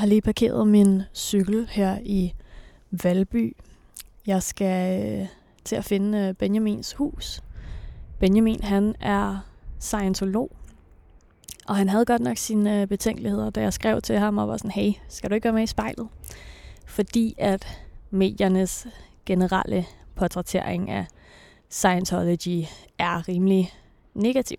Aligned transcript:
har 0.00 0.06
lige 0.06 0.20
parkeret 0.20 0.68
min 0.68 1.02
cykel 1.14 1.68
her 1.70 1.98
i 2.02 2.34
Valby. 2.90 3.56
Jeg 4.26 4.42
skal 4.42 5.02
øh, 5.20 5.26
til 5.64 5.76
at 5.76 5.84
finde 5.84 6.18
øh, 6.18 6.34
Benjamins 6.34 6.92
hus. 6.92 7.42
Benjamin, 8.18 8.62
han 8.62 8.94
er 9.00 9.38
scientolog, 9.78 10.56
og 11.66 11.76
han 11.76 11.88
havde 11.88 12.04
godt 12.04 12.22
nok 12.22 12.36
sine 12.36 12.80
øh, 12.80 12.86
betænkeligheder, 12.86 13.50
da 13.50 13.60
jeg 13.60 13.72
skrev 13.72 14.02
til 14.02 14.18
ham 14.18 14.38
og 14.38 14.48
var 14.48 14.56
sådan, 14.56 14.70
hey, 14.70 14.92
skal 15.08 15.30
du 15.30 15.34
ikke 15.34 15.44
være 15.44 15.52
med 15.52 15.62
i 15.62 15.66
spejlet? 15.66 16.08
Fordi 16.86 17.34
at 17.38 17.66
mediernes 18.10 18.86
generelle 19.26 19.86
portrættering 20.14 20.90
af 20.90 21.06
Scientology 21.68 22.64
er 22.98 23.28
rimelig 23.28 23.72
negativ. 24.14 24.58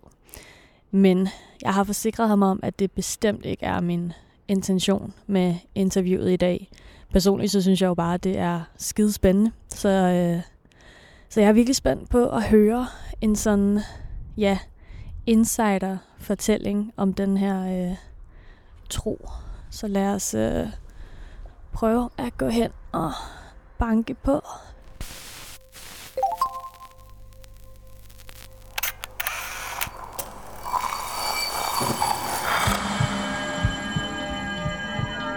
Men 0.90 1.28
jeg 1.62 1.74
har 1.74 1.84
forsikret 1.84 2.28
ham 2.28 2.42
om, 2.42 2.60
at 2.62 2.78
det 2.78 2.92
bestemt 2.92 3.46
ikke 3.46 3.66
er 3.66 3.80
min 3.80 4.12
intention 4.48 5.14
med 5.26 5.54
interviewet 5.74 6.32
i 6.32 6.36
dag. 6.36 6.70
Personligt 7.12 7.52
så 7.52 7.62
synes 7.62 7.82
jeg 7.82 7.88
jo 7.88 7.94
bare, 7.94 8.14
at 8.14 8.24
det 8.24 8.38
er 8.38 8.60
skide 8.76 9.12
spændende. 9.12 9.52
Så, 9.68 9.88
øh, 9.88 10.42
så 11.28 11.40
jeg 11.40 11.48
er 11.48 11.52
virkelig 11.52 11.76
spændt 11.76 12.08
på 12.08 12.28
at 12.28 12.42
høre 12.42 12.86
en 13.20 13.36
sådan, 13.36 13.80
ja, 14.36 14.58
insider-fortælling 15.26 16.92
om 16.96 17.14
den 17.14 17.36
her 17.36 17.88
øh, 17.90 17.96
tro. 18.90 19.28
Så 19.70 19.86
lad 19.86 20.14
os 20.14 20.34
øh, 20.34 20.66
prøve 21.72 22.10
at 22.18 22.38
gå 22.38 22.48
hen 22.48 22.70
og 22.92 23.12
banke 23.78 24.14
på. 24.14 24.40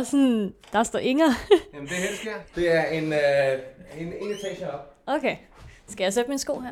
Var 0.00 0.04
sådan, 0.04 0.54
der 0.72 0.82
står 0.82 0.98
Inger. 0.98 1.26
Jamen 1.74 1.88
det 1.88 1.96
er 1.96 2.00
helt 2.00 2.18
sker. 2.18 2.34
Det 2.54 2.74
er 2.76 2.84
en, 2.84 3.12
øh, 3.12 4.00
en, 4.00 4.06
en 4.06 4.30
etage 4.30 4.70
op. 4.72 4.96
Okay. 5.06 5.36
Skal 5.88 6.04
jeg 6.04 6.12
sætte 6.12 6.28
min 6.30 6.38
sko 6.38 6.58
her? 6.60 6.70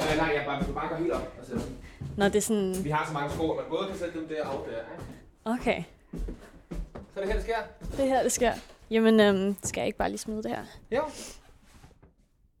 Øh, 0.00 0.16
nej, 0.16 0.32
jeg 0.34 0.42
bare, 0.46 0.66
du 0.66 0.72
bare 0.72 0.88
gå 0.88 0.94
helt 0.94 1.12
op 1.12 1.34
og 1.40 1.46
sætte 1.46 1.62
dem. 1.64 1.76
Nå, 2.16 2.24
det 2.24 2.36
er 2.36 2.40
sådan... 2.40 2.84
Vi 2.84 2.90
har 2.90 3.06
så 3.06 3.12
mange 3.12 3.30
sko, 3.34 3.50
at 3.50 3.56
man 3.56 3.64
både 3.70 3.88
kan 3.88 3.98
sætte 3.98 4.18
dem 4.18 4.28
der 4.28 4.46
og 4.46 4.66
der. 4.70 4.76
Ikke? 4.78 5.04
Okay. 5.44 5.82
Så 7.14 7.20
er 7.20 7.20
det 7.20 7.26
her, 7.26 7.34
det 7.34 7.42
sker. 7.42 7.56
Det 7.96 8.08
her, 8.08 8.22
det 8.22 8.32
sker. 8.32 8.52
Jamen, 8.90 9.20
øhm, 9.20 9.56
skal 9.62 9.80
jeg 9.80 9.86
ikke 9.86 9.98
bare 9.98 10.08
lige 10.08 10.18
smide 10.18 10.42
det 10.42 10.50
her? 10.50 10.64
Jo. 10.96 11.02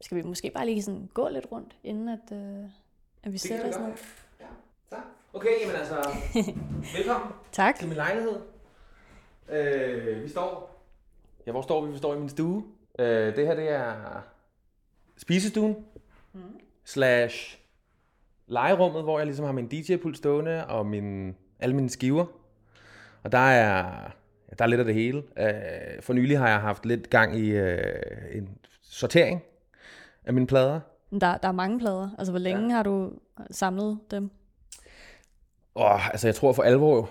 Skal 0.00 0.16
vi 0.16 0.22
måske 0.22 0.50
bare 0.54 0.66
lige 0.66 0.82
sådan 0.82 1.08
gå 1.14 1.28
lidt 1.28 1.46
rundt, 1.52 1.76
inden 1.84 2.08
at, 2.08 2.32
øh, 2.32 2.64
at 3.22 3.26
vi 3.26 3.32
Det 3.32 3.40
sætter 3.40 3.68
os 3.68 3.78
ned? 3.78 3.88
Ja, 4.40 4.46
så. 4.88 4.96
Okay, 5.32 5.50
jamen 5.62 5.76
altså, 5.76 6.10
velkommen 6.96 7.32
Tak. 7.52 7.78
til 7.78 7.88
min 7.88 7.96
lejlighed. 7.96 8.36
Øh, 9.50 10.22
vi 10.22 10.28
står... 10.28 10.78
Ja, 11.46 11.52
hvor 11.52 11.62
står 11.62 11.84
vi? 11.84 11.92
Vi 11.92 11.98
står 11.98 12.14
i 12.14 12.18
min 12.18 12.28
stue. 12.28 12.64
Øh, 12.98 13.36
det 13.36 13.46
her, 13.46 13.54
det 13.54 13.70
er 13.70 13.94
spisestuen. 15.16 15.76
Mm. 16.32 16.40
Slash 16.84 17.58
legerummet, 18.46 19.02
hvor 19.02 19.18
jeg 19.18 19.26
ligesom 19.26 19.44
har 19.44 19.52
min 19.52 19.68
DJ-pult 19.68 20.16
stående, 20.16 20.66
og 20.66 20.86
min, 20.86 21.36
alle 21.60 21.76
mine 21.76 21.90
skiver. 21.90 22.26
Og 23.22 23.32
der 23.32 23.38
er, 23.38 23.76
ja, 24.50 24.54
der 24.58 24.64
er 24.64 24.66
lidt 24.66 24.78
af 24.80 24.84
det 24.84 24.94
hele. 24.94 25.22
Øh, 25.38 26.02
for 26.02 26.12
nylig 26.12 26.38
har 26.38 26.48
jeg 26.48 26.60
haft 26.60 26.86
lidt 26.86 27.10
gang 27.10 27.36
i 27.36 27.50
øh, 27.50 28.02
en 28.32 28.58
sortering 28.82 29.42
af 30.24 30.32
mine 30.32 30.46
plader. 30.46 30.80
Der, 31.20 31.36
der 31.36 31.48
er 31.48 31.52
mange 31.52 31.78
plader. 31.78 32.10
Altså, 32.18 32.32
hvor 32.32 32.38
længe 32.38 32.68
ja. 32.68 32.76
har 32.76 32.82
du 32.82 33.12
samlet 33.50 33.98
dem? 34.10 34.30
Åh, 35.76 36.08
altså 36.08 36.28
jeg 36.28 36.34
tror 36.34 36.52
for 36.52 36.62
alvor... 36.62 37.10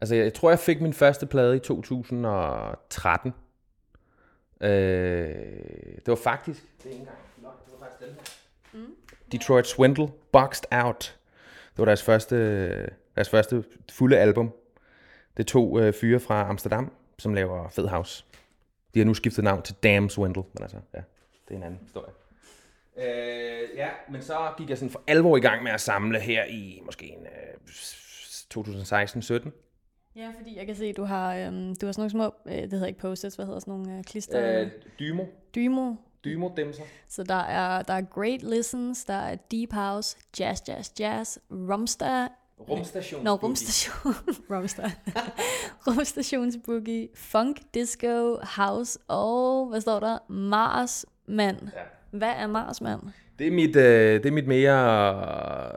Altså 0.00 0.14
jeg, 0.14 0.24
jeg 0.24 0.34
tror, 0.34 0.50
jeg 0.50 0.58
fik 0.58 0.80
min 0.80 0.92
første 0.92 1.26
plade 1.26 1.56
i 1.56 1.58
2013. 1.58 3.34
Øh, 4.60 4.70
det 5.96 6.06
var 6.06 6.14
faktisk... 6.14 6.62
Det 6.78 6.86
er 6.86 6.90
ikke 6.90 7.00
engang... 7.00 7.18
Nå, 7.42 7.48
det 7.64 7.72
var 7.72 7.86
faktisk 7.86 8.00
den 8.00 8.14
her. 8.14 8.80
Mm. 8.80 8.94
Detroit 9.32 9.66
Swindle, 9.66 10.08
Boxed 10.32 10.64
Out. 10.72 11.18
Det 11.70 11.78
var 11.78 11.84
deres 11.84 12.02
første, 12.02 12.36
deres 13.14 13.28
første 13.28 13.64
fulde 13.92 14.18
album. 14.18 14.52
Det 15.36 15.42
er 15.42 15.46
to 15.46 15.78
øh, 15.78 15.92
fyre 15.92 16.20
fra 16.20 16.48
Amsterdam, 16.48 16.92
som 17.18 17.34
laver 17.34 17.68
fed 17.68 17.88
house. 17.88 18.24
De 18.94 18.98
har 18.98 19.06
nu 19.06 19.14
skiftet 19.14 19.44
navn 19.44 19.62
til 19.62 19.74
Damn 19.82 20.10
Swindle, 20.10 20.42
men 20.52 20.62
altså, 20.62 20.76
ja, 20.94 21.00
det 21.48 21.54
er 21.54 21.58
en 21.58 21.62
anden 21.62 21.80
historie. 21.82 22.12
Øh, 22.96 23.68
ja, 23.76 23.88
men 24.10 24.22
så 24.22 24.52
gik 24.58 24.70
jeg 24.70 24.78
sådan 24.78 24.90
for 24.90 25.02
alvor 25.06 25.36
i 25.36 25.40
gang 25.40 25.62
med 25.62 25.72
at 25.72 25.80
samle 25.80 26.20
her 26.20 26.44
i 26.44 26.82
måske 26.84 27.06
en 27.06 27.26
øh, 27.26 27.54
2016-17. 28.54 29.50
Ja, 30.16 30.30
fordi 30.38 30.58
jeg 30.58 30.66
kan 30.66 30.76
se, 30.76 30.86
at 30.86 30.96
du 30.96 31.04
har, 31.04 31.36
øhm, 31.36 31.76
du 31.76 31.86
har 31.86 31.92
sådan 31.92 32.00
nogle 32.00 32.10
små, 32.10 32.34
øh, 32.46 32.62
det 32.62 32.72
hedder 32.72 32.86
ikke 32.86 33.00
post-its, 33.00 33.36
hvad 33.36 33.46
hedder 33.46 33.60
sådan 33.60 33.74
nogle 33.74 33.98
øh, 33.98 34.04
klister? 34.04 34.60
Øh, 34.60 34.70
Dymo. 34.98 35.24
Dymo. 35.54 35.94
Dymo 36.24 36.50
dimser. 36.56 36.82
Så 37.08 37.22
der 37.22 37.34
er, 37.34 37.82
der 37.82 37.94
er 37.94 38.02
Great 38.02 38.42
Listens, 38.42 39.04
der 39.04 39.14
er 39.14 39.36
Deep 39.36 39.72
House, 39.72 40.16
Jazz, 40.40 40.68
Jazz, 40.68 40.90
Jazz, 41.00 41.38
Rumster, 41.50 42.28
Rumstation. 42.68 43.24
Nå, 43.24 43.34
rumstation. 43.34 44.14
Rumster. 44.50 44.90
Rumstationsboogie, 45.86 47.08
funk, 47.14 47.56
disco, 47.74 48.38
house 48.42 48.98
og, 49.08 49.68
hvad 49.68 49.80
står 49.80 50.00
der? 50.00 50.18
Marsmand. 50.32 51.58
Ja. 51.62 51.80
Hvad 52.10 52.32
er 52.36 52.46
Marsmand? 52.46 53.00
Det 53.38 53.46
er 53.46 53.50
mit, 53.50 53.76
øh, 53.76 54.22
det 54.22 54.26
er 54.26 54.32
mit 54.32 54.46
mere 54.46 55.72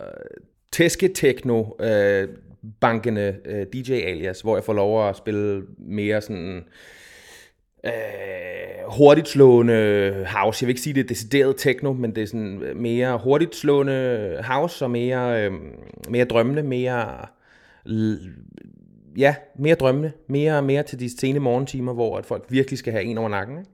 tæske-techno 0.72 1.66
øh, 1.80 2.30
bankende 2.80 3.36
øh, 3.46 3.66
DJ-alias, 3.74 4.42
hvor 4.42 4.56
jeg 4.56 4.64
får 4.64 4.74
lov 4.74 5.10
at 5.10 5.18
spille 5.18 5.64
mere 5.78 6.22
sådan 6.22 6.66
øh, 7.86 7.92
hurtigt 8.88 9.28
slående 9.28 10.26
house. 10.28 10.64
Jeg 10.64 10.68
vil 10.68 10.72
ikke 10.72 10.82
sige, 10.82 10.94
det 10.94 11.04
er 11.04 11.08
decideret 11.08 11.56
techno, 11.58 11.94
men 11.94 12.16
det 12.16 12.24
er 12.24 12.28
sådan 12.28 12.62
mere 12.76 13.20
hurtigt 13.24 13.56
slående 13.56 14.38
house 14.48 14.86
og 14.86 14.92
mere, 14.92 15.46
øh, 15.46 15.52
mere 16.10 16.26
drømmende, 16.26 16.64
mere 16.64 17.26
ja, 19.18 19.36
mere 19.56 19.76
drømmende, 19.76 20.12
mere 20.28 20.62
mere 20.62 20.84
til 20.84 21.00
de 21.00 21.20
sene 21.20 21.40
morgentimer, 21.40 21.94
hvor 21.94 22.18
at 22.18 22.26
folk 22.26 22.46
virkelig 22.50 22.80
skal 22.80 22.94
have 22.94 23.04
en 23.04 23.18
over 23.18 23.30
nakken. 23.30 23.58
Ikke? 23.58 23.70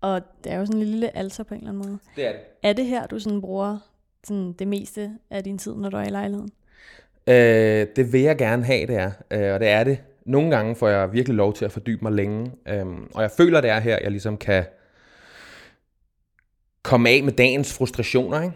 Og 0.00 0.20
det 0.44 0.52
er 0.52 0.58
jo 0.58 0.66
sådan 0.66 0.80
en 0.80 0.86
lille 0.86 1.16
alter 1.16 1.44
på 1.44 1.54
en 1.54 1.60
eller 1.60 1.70
anden 1.70 1.88
måde. 1.88 1.98
Det 2.16 2.26
er 2.26 2.32
det. 2.32 2.40
Er 2.62 2.72
det 2.72 2.86
her, 2.86 3.06
du 3.06 3.18
sådan 3.18 3.40
bruger 3.40 3.78
sådan 4.24 4.52
det 4.52 4.68
meste 4.68 5.10
af 5.30 5.44
din 5.44 5.58
tid, 5.58 5.74
når 5.74 5.90
du 5.90 5.96
er 5.96 6.04
i 6.04 6.10
lejligheden? 6.10 6.50
Øh, 7.26 7.86
det 7.96 8.12
vil 8.12 8.20
jeg 8.20 8.38
gerne 8.38 8.64
have, 8.64 8.86
det 8.86 8.96
er. 8.96 9.10
Øh, 9.30 9.54
og 9.54 9.60
det 9.60 9.68
er 9.68 9.84
det. 9.84 9.98
Nogle 10.26 10.50
gange 10.50 10.76
får 10.76 10.88
jeg 10.88 11.12
virkelig 11.12 11.36
lov 11.36 11.54
til 11.54 11.64
at 11.64 11.72
fordybe 11.72 12.02
mig 12.02 12.12
længe. 12.12 12.52
Øhm, 12.68 13.10
og 13.14 13.22
jeg 13.22 13.30
føler, 13.30 13.60
det 13.60 13.70
er 13.70 13.80
her, 13.80 13.98
jeg 14.02 14.10
ligesom 14.10 14.36
kan 14.36 14.64
komme 16.82 17.10
af 17.10 17.22
med 17.22 17.32
dagens 17.32 17.74
frustrationer, 17.74 18.42
ikke? 18.42 18.54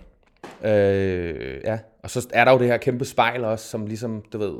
Øh, 0.64 1.60
ja. 1.64 1.78
Og 2.02 2.10
så 2.10 2.28
er 2.32 2.44
der 2.44 2.52
jo 2.52 2.58
det 2.58 2.66
her 2.66 2.76
kæmpe 2.76 3.04
spejl 3.04 3.44
også, 3.44 3.68
som 3.68 3.86
ligesom, 3.86 4.24
du 4.32 4.38
ved, 4.38 4.54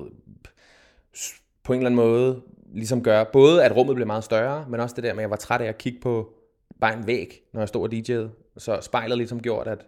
på 1.64 1.72
en 1.72 1.78
eller 1.78 1.90
anden 1.90 1.96
måde, 1.96 2.42
ligesom 2.74 3.02
gør, 3.02 3.24
både 3.24 3.64
at 3.64 3.76
rummet 3.76 3.94
bliver 3.94 4.06
meget 4.06 4.24
større, 4.24 4.66
men 4.68 4.80
også 4.80 4.94
det 4.96 5.04
der 5.04 5.14
med, 5.14 5.18
at 5.18 5.22
jeg 5.22 5.30
var 5.30 5.36
træt 5.36 5.60
af 5.60 5.66
at 5.66 5.78
kigge 5.78 6.00
på 6.00 6.32
bare 6.80 6.94
en 6.94 7.06
væg, 7.06 7.42
når 7.52 7.60
jeg 7.60 7.68
stod 7.68 7.82
og 7.82 7.94
DJ'ede. 7.94 8.54
Så 8.58 8.78
spejlet 8.82 9.18
ligesom 9.18 9.42
gjort, 9.42 9.68
at, 9.68 9.86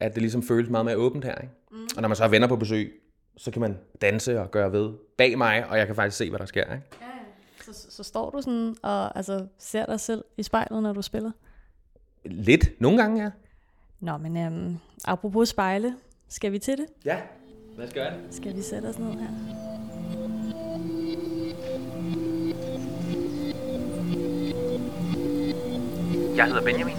at 0.00 0.14
det 0.14 0.22
ligesom 0.22 0.42
føles 0.42 0.70
meget 0.70 0.84
mere 0.84 0.96
åbent 0.96 1.24
her, 1.24 1.34
ikke? 1.34 1.54
Mm. 1.70 1.88
Og 1.96 2.02
når 2.02 2.08
man 2.08 2.16
så 2.16 2.22
har 2.22 2.30
venner 2.30 2.48
på 2.48 2.56
besøg, 2.56 2.92
så 3.38 3.50
kan 3.50 3.60
man 3.60 3.78
danse 4.00 4.40
og 4.40 4.50
gøre 4.50 4.72
ved 4.72 4.92
bag 5.16 5.38
mig, 5.38 5.66
og 5.68 5.78
jeg 5.78 5.86
kan 5.86 5.96
faktisk 5.96 6.16
se, 6.16 6.30
hvad 6.30 6.38
der 6.38 6.46
sker. 6.46 6.62
Ikke? 6.62 6.86
Ja. 7.00 7.06
Så, 7.72 7.86
så 7.90 8.02
står 8.02 8.30
du 8.30 8.42
sådan 8.42 8.76
og 8.82 9.16
altså, 9.16 9.46
ser 9.58 9.86
dig 9.86 10.00
selv 10.00 10.24
i 10.36 10.42
spejlet, 10.42 10.82
når 10.82 10.92
du 10.92 11.02
spiller? 11.02 11.30
Lidt. 12.24 12.80
Nogle 12.80 12.98
gange, 12.98 13.22
ja. 13.22 13.30
Nå, 14.00 14.16
men 14.16 14.36
øhm, 14.36 14.76
apropos 15.04 15.48
spejle, 15.48 15.96
skal 16.28 16.52
vi 16.52 16.58
til 16.58 16.78
det? 16.78 16.86
Ja, 17.04 17.18
lad 17.76 17.86
os 17.86 17.94
gøre 17.94 18.10
det. 18.10 18.34
Skal 18.34 18.56
vi 18.56 18.62
sætte 18.62 18.86
os 18.86 18.98
ned 18.98 19.12
her? 19.12 19.28
Jeg 26.36 26.46
hedder 26.46 26.64
Benjamin. 26.64 26.96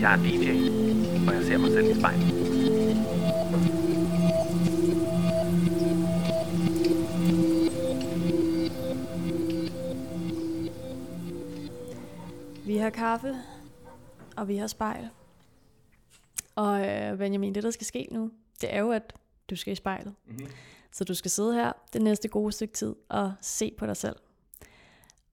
Jeg 0.00 0.12
er 0.12 0.16
DJ, 0.16 0.50
og 1.28 1.34
jeg 1.34 1.44
ser 1.44 1.58
mig 1.58 1.70
selv 1.70 1.90
i 1.90 1.94
spejlet. 2.00 2.43
Vi 12.74 12.78
har 12.78 12.90
kaffe, 12.90 13.36
og 14.36 14.48
vi 14.48 14.56
har 14.56 14.66
spejl. 14.66 15.08
Og 16.54 16.88
øh, 16.88 17.18
Benjamin, 17.18 17.54
det 17.54 17.62
der 17.62 17.70
skal 17.70 17.86
ske 17.86 18.08
nu, 18.10 18.30
det 18.60 18.74
er 18.74 18.80
jo, 18.80 18.90
at 18.90 19.14
du 19.50 19.56
skal 19.56 19.72
i 19.72 19.76
spejlet. 19.76 20.14
Mm-hmm. 20.26 20.46
Så 20.92 21.04
du 21.04 21.14
skal 21.14 21.30
sidde 21.30 21.54
her 21.54 21.72
det 21.92 22.02
næste 22.02 22.28
gode 22.28 22.52
stykke 22.52 22.74
tid 22.74 22.94
og 23.08 23.32
se 23.40 23.74
på 23.78 23.86
dig 23.86 23.96
selv. 23.96 24.16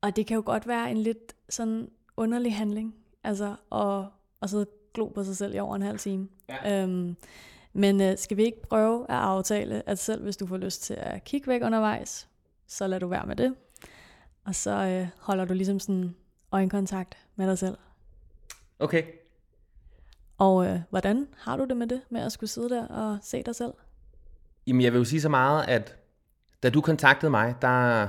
Og 0.02 0.16
det 0.16 0.28
kan 0.28 0.36
jo 0.36 0.44
godt 0.46 0.68
være 0.68 0.92
en 0.92 0.98
lidt 0.98 1.36
sådan 1.50 1.90
underlig 2.18 2.56
handling, 2.56 2.96
altså 3.24 3.56
at, 3.72 4.06
at 4.42 4.50
sidde 4.50 4.66
og 4.66 4.74
glo 4.94 5.08
på 5.08 5.24
sig 5.24 5.38
selv 5.38 5.56
i 5.56 5.60
over 5.60 5.76
en 5.76 5.82
halv 5.82 6.00
time. 6.00 6.28
Ja. 6.50 6.84
Øhm, 6.84 7.16
men 7.74 8.02
øh, 8.02 8.18
skal 8.18 8.38
vi 8.38 8.44
ikke 8.44 8.62
prøve 8.62 9.06
at 9.10 9.18
aftale, 9.18 9.90
at 9.90 10.00
selv 10.00 10.24
hvis 10.24 10.38
du 10.38 10.46
får 10.46 10.58
lyst 10.58 10.82
til 10.82 10.94
at 10.94 11.24
kigge 11.24 11.48
væk 11.48 11.62
undervejs, 11.64 12.30
så 12.68 12.88
lad 12.88 13.00
du 13.00 13.08
være 13.08 13.26
med 13.26 13.36
det. 13.36 13.56
Og 14.46 14.56
så 14.56 14.72
øh, 14.72 15.08
holder 15.18 15.46
du 15.46 15.54
ligesom 15.54 15.80
sådan 15.80 16.16
øjenkontakt 16.52 17.18
med 17.36 17.48
dig 17.48 17.58
selv. 17.58 17.78
Okay. 18.80 19.04
Og 20.38 20.66
øh, 20.66 20.80
hvordan 20.90 21.28
har 21.38 21.58
du 21.58 21.66
det 21.66 21.78
med 21.78 21.88
det, 21.88 22.02
med 22.10 22.22
at 22.22 22.32
skulle 22.32 22.50
sidde 22.50 22.70
der 22.70 22.88
og 22.88 23.18
se 23.22 23.44
dig 23.44 23.56
selv? 23.56 23.74
Jamen, 24.68 24.82
jeg 24.82 24.94
vil 24.94 25.00
jo 25.00 25.06
sige 25.06 25.22
så 25.22 25.30
meget, 25.30 25.66
at 25.68 25.98
da 26.64 26.70
du 26.70 26.82
kontaktede 26.82 27.30
mig, 27.30 27.56
der 27.62 28.08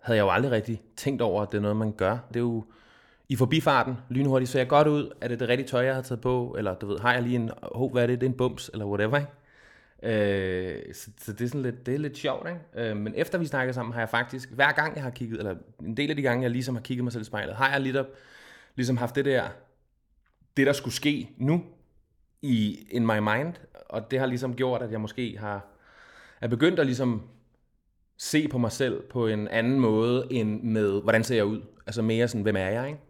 havde 0.00 0.16
jeg 0.16 0.24
jo 0.24 0.30
aldrig 0.30 0.52
rigtig 0.52 0.82
tænkt 0.96 1.22
over, 1.22 1.42
at 1.42 1.52
det 1.52 1.58
er 1.58 1.62
noget, 1.62 1.76
man 1.76 1.92
gør. 1.92 2.18
Det 2.28 2.36
er 2.36 2.40
jo 2.40 2.64
i 3.28 3.36
forbifarten, 3.36 3.96
lynhurtigt, 4.08 4.50
så 4.50 4.58
jeg 4.58 4.68
godt 4.68 4.88
ud, 4.88 5.12
er 5.20 5.28
det 5.28 5.40
det 5.40 5.48
rigtige 5.48 5.68
tøj, 5.68 5.84
jeg 5.84 5.94
har 5.94 6.02
taget 6.02 6.20
på, 6.20 6.54
eller 6.58 6.74
du 6.74 6.86
ved, 6.86 6.98
har 6.98 7.12
jeg 7.12 7.22
lige 7.22 7.36
en, 7.36 7.50
oh, 7.62 7.92
hvad 7.92 8.02
er 8.02 8.06
det, 8.06 8.20
det 8.20 8.26
er 8.26 8.30
en 8.30 8.36
bums, 8.36 8.70
eller 8.72 8.86
whatever, 8.86 9.16
ikke? 9.16 9.30
Øh, 10.02 10.94
så, 10.94 11.10
så, 11.18 11.32
det 11.32 11.40
er 11.40 11.48
sådan 11.48 11.62
lidt, 11.62 11.86
det 11.86 11.94
er 11.94 11.98
lidt 11.98 12.18
sjovt, 12.18 12.48
ikke? 12.48 12.90
Øh, 12.90 12.96
men 12.96 13.14
efter 13.16 13.38
vi 13.38 13.46
snakkede 13.46 13.74
sammen, 13.74 13.92
har 13.92 14.00
jeg 14.00 14.08
faktisk, 14.08 14.50
hver 14.50 14.72
gang 14.72 14.94
jeg 14.94 15.02
har 15.02 15.10
kigget, 15.10 15.38
eller 15.38 15.54
en 15.80 15.96
del 15.96 16.10
af 16.10 16.16
de 16.16 16.22
gange, 16.22 16.42
jeg 16.42 16.50
ligesom 16.50 16.74
har 16.74 16.82
kigget 16.82 17.04
mig 17.04 17.12
selv 17.12 17.22
i 17.22 17.24
spejlet, 17.24 17.54
har 17.54 17.70
jeg 17.70 17.80
lidt 17.80 17.96
op, 17.96 18.06
ligesom 18.74 18.96
haft 18.96 19.14
det 19.14 19.24
der, 19.24 19.48
det 20.56 20.66
der 20.66 20.72
skulle 20.72 20.94
ske 20.94 21.30
nu, 21.36 21.64
i 22.42 22.86
in 22.90 23.06
my 23.06 23.18
mind, 23.18 23.54
og 23.88 24.10
det 24.10 24.18
har 24.18 24.26
ligesom 24.26 24.56
gjort, 24.56 24.82
at 24.82 24.92
jeg 24.92 25.00
måske 25.00 25.36
har, 25.38 25.66
er 26.40 26.48
begyndt 26.48 26.80
at 26.80 26.86
ligesom 26.86 27.22
se 28.16 28.48
på 28.48 28.58
mig 28.58 28.72
selv 28.72 29.02
på 29.02 29.26
en 29.26 29.48
anden 29.48 29.80
måde, 29.80 30.26
end 30.30 30.62
med, 30.62 31.02
hvordan 31.02 31.24
ser 31.24 31.36
jeg 31.36 31.44
ud? 31.44 31.62
Altså 31.86 32.02
mere 32.02 32.28
sådan, 32.28 32.42
hvem 32.42 32.56
er 32.56 32.68
jeg, 32.68 32.88
ikke? 32.88 33.00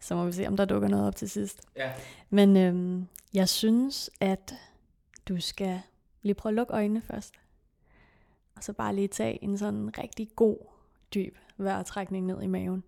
Så 0.00 0.14
må 0.14 0.24
vi 0.24 0.32
se, 0.32 0.46
om 0.46 0.56
der 0.56 0.64
dukker 0.64 0.88
noget 0.88 1.06
op 1.06 1.16
til 1.16 1.30
sidst. 1.30 1.60
Ja. 1.76 1.92
Men 2.30 2.56
øhm, 2.56 3.06
jeg 3.34 3.48
synes, 3.48 4.10
at 4.20 4.54
du 5.28 5.40
skal 5.40 5.80
lige 6.28 6.34
prøve 6.34 6.50
at 6.50 6.54
lukke 6.54 6.72
øjnene 6.72 7.02
først. 7.02 7.34
Og 8.56 8.64
så 8.64 8.72
bare 8.72 8.94
lige 8.94 9.08
tage 9.08 9.44
en 9.44 9.58
sådan 9.58 9.98
rigtig 9.98 10.28
god, 10.36 10.56
dyb 11.14 11.38
vejrtrækning 11.56 12.26
ned 12.26 12.42
i 12.42 12.46
maven. 12.46 12.84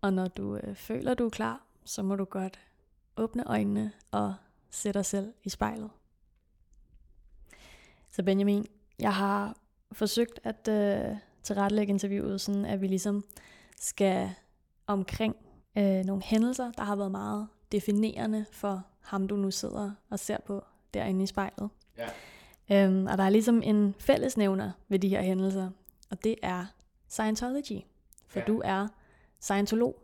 Og 0.00 0.12
når 0.12 0.28
du 0.28 0.56
øh, 0.56 0.74
føler, 0.74 1.14
du 1.14 1.26
er 1.26 1.30
klar, 1.30 1.66
så 1.84 2.02
må 2.02 2.16
du 2.16 2.24
godt 2.24 2.60
åbne 3.16 3.44
øjnene 3.46 3.92
og 4.10 4.34
sætte 4.70 4.98
dig 4.98 5.06
selv 5.06 5.34
i 5.44 5.48
spejlet. 5.48 5.90
Så 8.10 8.22
Benjamin, 8.22 8.66
jeg 8.98 9.14
har 9.14 9.56
forsøgt 9.92 10.40
at 10.44 10.68
øh, 10.68 11.16
tilrettelægge 11.42 11.90
interviewet, 11.90 12.40
sådan 12.40 12.64
at 12.64 12.80
vi 12.80 12.86
ligesom 12.86 13.24
skal 13.76 14.30
omkring 14.86 15.36
øh, 15.78 16.04
nogle 16.04 16.22
hændelser, 16.22 16.70
der 16.72 16.82
har 16.82 16.96
været 16.96 17.10
meget 17.10 17.48
definerende 17.72 18.46
for 18.52 18.82
ham, 19.00 19.28
du 19.28 19.36
nu 19.36 19.50
sidder 19.50 19.90
og 20.10 20.18
ser 20.18 20.36
på 20.46 20.64
derinde 20.94 21.22
i 21.22 21.26
spejlet. 21.26 21.68
Ja. 21.98 22.08
Øhm, 22.86 23.06
og 23.06 23.18
der 23.18 23.24
er 23.24 23.30
ligesom 23.30 23.62
en 23.62 23.94
fællesnævner 23.98 24.70
ved 24.88 24.98
de 24.98 25.08
her 25.08 25.22
hændelser, 25.22 25.70
og 26.10 26.24
det 26.24 26.34
er 26.42 26.66
Scientology. 27.08 27.80
For 28.28 28.38
Ja. 28.38 28.44
du 28.44 28.62
er 28.64 28.88
scientolog. 29.40 30.02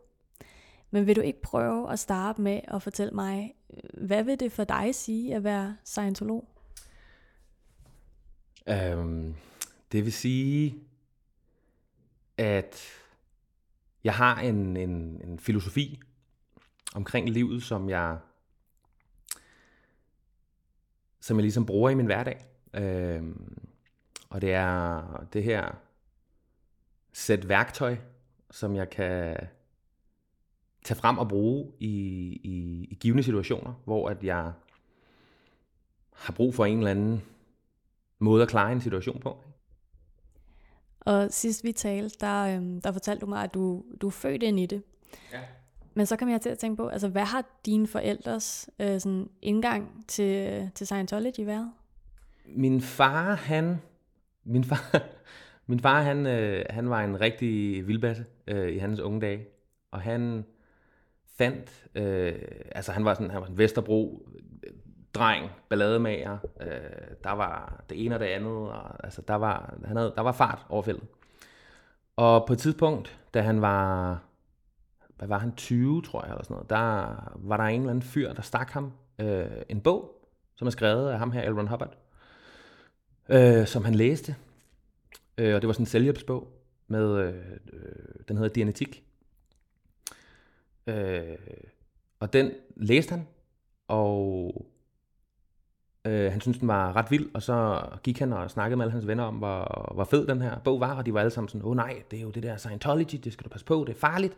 Men 0.91 1.07
vil 1.07 1.17
du 1.17 1.21
ikke 1.21 1.43
prøve 1.43 1.93
at 1.93 1.99
starte 1.99 2.41
med 2.41 2.61
at 2.69 2.83
fortælle 2.83 3.13
mig, 3.15 3.55
øh, 3.77 4.07
hvad 4.07 4.23
vil 4.25 4.41
det 4.41 4.53
for 4.53 4.65
dig 4.65 4.95
sige 4.95 5.35
at 5.35 5.45
være 5.45 5.77
scientolog? 5.85 6.49
Øhm, 8.69 9.35
det 9.93 10.05
vil 10.05 10.13
sige, 10.13 10.75
at 12.39 12.83
jeg 14.05 14.15
har 14.15 14.41
en, 14.41 14.77
en, 14.77 15.21
en 15.25 15.39
filosofi 15.39 16.01
omkring 16.95 17.31
livet, 17.31 17.63
som 17.63 17.89
jeg 17.89 18.19
som 21.21 21.37
jeg 21.37 21.43
ligesom 21.43 21.67
bruger 21.67 21.91
i 21.91 21.95
min 21.95 22.07
hverdag. 22.07 22.47
Øhm, 22.75 23.69
og 24.31 24.41
det 24.41 24.53
er 24.53 25.03
det 25.33 25.45
her 25.45 25.73
sæt 27.13 27.49
værktøj, 27.49 27.97
som 28.51 28.77
jeg 28.77 28.91
kan 28.91 29.37
tage 30.85 30.99
frem 30.99 31.19
og 31.19 31.29
bruge 31.29 31.73
i, 31.81 31.89
i, 32.45 32.87
i 32.91 32.95
givende 32.95 33.23
situationer, 33.23 33.75
hvor 33.85 34.09
at 34.09 34.25
jeg 34.25 34.53
har 36.13 36.33
brug 36.33 36.55
for 36.55 36.65
en 36.65 36.79
eller 36.79 36.91
anden 36.91 37.23
måde 38.19 38.43
at 38.43 38.49
klare 38.49 38.73
en 38.73 38.81
situation 38.81 39.21
på. 39.21 39.45
Og 41.05 41.27
sidst 41.31 41.65
vi 41.65 41.73
talte, 41.73 42.17
der, 42.21 42.57
øhm, 42.57 42.81
der 42.81 42.93
fortalte 42.93 43.21
du 43.21 43.27
mig, 43.27 43.45
at 43.45 43.55
du, 43.55 43.85
du 44.01 44.07
er 44.07 44.11
født 44.11 44.43
ind 44.43 44.61
i 44.61 44.67
det. 44.67 44.83
Ja. 45.33 45.41
Men 45.95 46.07
så 46.07 46.17
kom 46.17 46.29
jeg 46.29 46.41
til 46.41 46.49
at 46.49 46.59
tænke 46.59 46.77
på, 46.77 46.89
altså 46.89 47.09
hvad 47.09 47.25
har 47.25 47.45
dine 47.67 47.87
forældres 47.87 48.71
øh, 48.79 49.01
sådan 49.01 49.29
indgang 49.43 50.05
til, 50.09 50.71
til 50.75 50.87
Scientology 50.87 51.41
været? 51.47 51.73
Min 52.47 52.81
far, 52.81 53.35
han... 53.35 53.77
Min 54.45 54.65
far, 54.65 55.03
min 55.67 55.81
far 55.81 56.03
han, 56.03 56.27
øh, 56.27 56.65
han 56.71 56.91
var 56.91 57.05
en 57.05 57.21
rigtig 57.21 57.87
vildbasse 57.87 58.25
øh, 58.47 58.73
i 58.73 58.79
hans 58.79 59.01
unge 59.01 59.21
dage. 59.21 59.47
Og 59.91 60.01
han 60.01 60.45
fandt... 61.39 61.87
Øh, 61.95 62.35
altså 62.73 62.93
han 62.93 63.05
var 63.05 63.15
sådan 63.15 63.31
han 63.31 63.41
var 63.41 63.47
en 63.47 63.59
Vesterbro 63.59 64.29
dreng, 65.15 65.51
ballademager. 65.69 66.39
Øh, 66.61 66.69
der 67.25 67.31
var 67.31 67.85
det 67.91 68.05
ene 68.05 68.15
og 68.15 68.21
det 68.21 68.27
andet. 68.27 68.53
Og, 68.53 69.05
altså 69.05 69.23
der 69.29 69.35
var, 69.35 69.75
han 69.85 69.97
havde, 69.97 70.13
der 70.17 70.23
var 70.23 70.33
fart 70.33 70.67
over 70.69 70.83
feltet. 70.83 71.09
Og 72.17 72.47
på 72.47 72.53
et 72.53 72.59
tidspunkt, 72.59 73.19
da 73.35 73.41
han 73.41 73.63
var... 73.63 74.19
Hvad 75.17 75.29
var 75.29 75.39
han? 75.39 75.55
20, 75.57 76.03
tror 76.03 76.23
jeg, 76.23 76.31
eller 76.31 76.45
sådan 76.45 76.55
noget. 76.55 76.71
Der 76.71 77.15
var 77.37 77.57
der 77.57 77.65
en 77.65 77.81
eller 77.81 77.91
anden 77.91 78.03
fyr, 78.03 78.33
der 78.33 78.43
stak 78.43 78.71
ham 78.71 78.93
øh, 79.19 79.47
en 79.69 79.81
bog, 79.81 80.29
som 80.57 80.67
er 80.67 80.71
skrevet 80.71 81.11
af 81.11 81.19
ham 81.19 81.33
her, 81.33 81.43
Elron 81.43 81.69
Hubbard 81.69 81.97
øh, 83.29 83.67
som 83.67 83.85
han 83.85 83.95
læste. 83.95 84.37
Øh, 85.39 85.55
og 85.55 85.63
det 85.63 85.67
var 85.67 85.73
sådan 85.73 85.83
en 85.83 85.87
selvhjælpsbog 85.87 86.49
med, 86.87 87.19
øh, 87.19 87.35
øh 87.73 88.15
den 88.29 88.37
hedder 88.37 88.53
Dianetik. 88.53 89.05
Øh, 90.87 91.39
og 92.21 92.33
den 92.33 92.51
læste 92.77 93.11
han, 93.11 93.29
og 93.89 94.67
øh, 96.05 96.33
han 96.33 96.41
syntes, 96.41 96.59
den 96.59 96.69
var 96.69 96.97
ret 96.97 97.11
vild, 97.11 97.29
og 97.35 97.43
så 97.43 97.83
gik 98.03 98.19
han 98.19 98.33
og 98.33 98.51
snakkede 98.51 98.77
med 98.77 98.85
alle 98.85 98.93
hans 98.93 99.07
venner 99.07 99.25
om, 99.25 99.35
hvor, 99.35 99.93
hvor 99.95 100.05
fed 100.05 100.27
den 100.27 100.43
her 100.43 100.59
bog 100.59 100.81
var, 100.81 100.95
og 100.95 101.07
de 101.07 101.15
var 101.15 101.21
alle 101.21 101.31
sammen 101.31 101.49
sådan, 101.49 101.65
åh 101.65 101.71
oh, 101.71 101.77
nej, 101.77 102.03
det 102.11 102.19
er 102.19 102.23
jo 102.23 102.31
det 102.31 102.43
der 102.43 102.57
Scientology, 102.57 103.17
det 103.25 103.33
skal 103.33 103.45
du 103.45 103.49
passe 103.49 103.67
på, 103.67 103.85
det 103.87 103.95
er 103.95 103.99
farligt. 103.99 104.37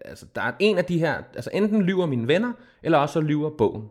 Altså, 0.00 0.26
der 0.34 0.42
er 0.42 0.52
en 0.58 0.78
af 0.78 0.84
de 0.84 0.98
her, 0.98 1.22
altså 1.34 1.50
enten 1.52 1.82
lyver 1.82 2.06
mine 2.06 2.28
venner, 2.28 2.52
eller 2.82 2.98
også 2.98 3.12
så 3.12 3.20
lyver 3.20 3.50
bogen. 3.50 3.90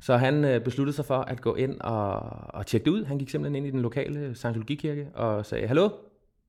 Så 0.00 0.16
han 0.16 0.44
øh, 0.44 0.60
besluttede 0.60 0.96
sig 0.96 1.04
for 1.04 1.18
at 1.18 1.40
gå 1.40 1.54
ind 1.54 1.80
og, 1.80 2.20
og 2.54 2.66
tjekke 2.66 2.84
det 2.84 2.90
ud. 2.90 3.04
Han 3.04 3.18
gik 3.18 3.30
simpelthen 3.30 3.56
ind 3.56 3.66
i 3.66 3.70
den 3.70 3.82
lokale 3.82 4.34
Scientologikirke 4.34 5.08
og 5.14 5.46
sagde, 5.46 5.66
Hallo, 5.66 5.90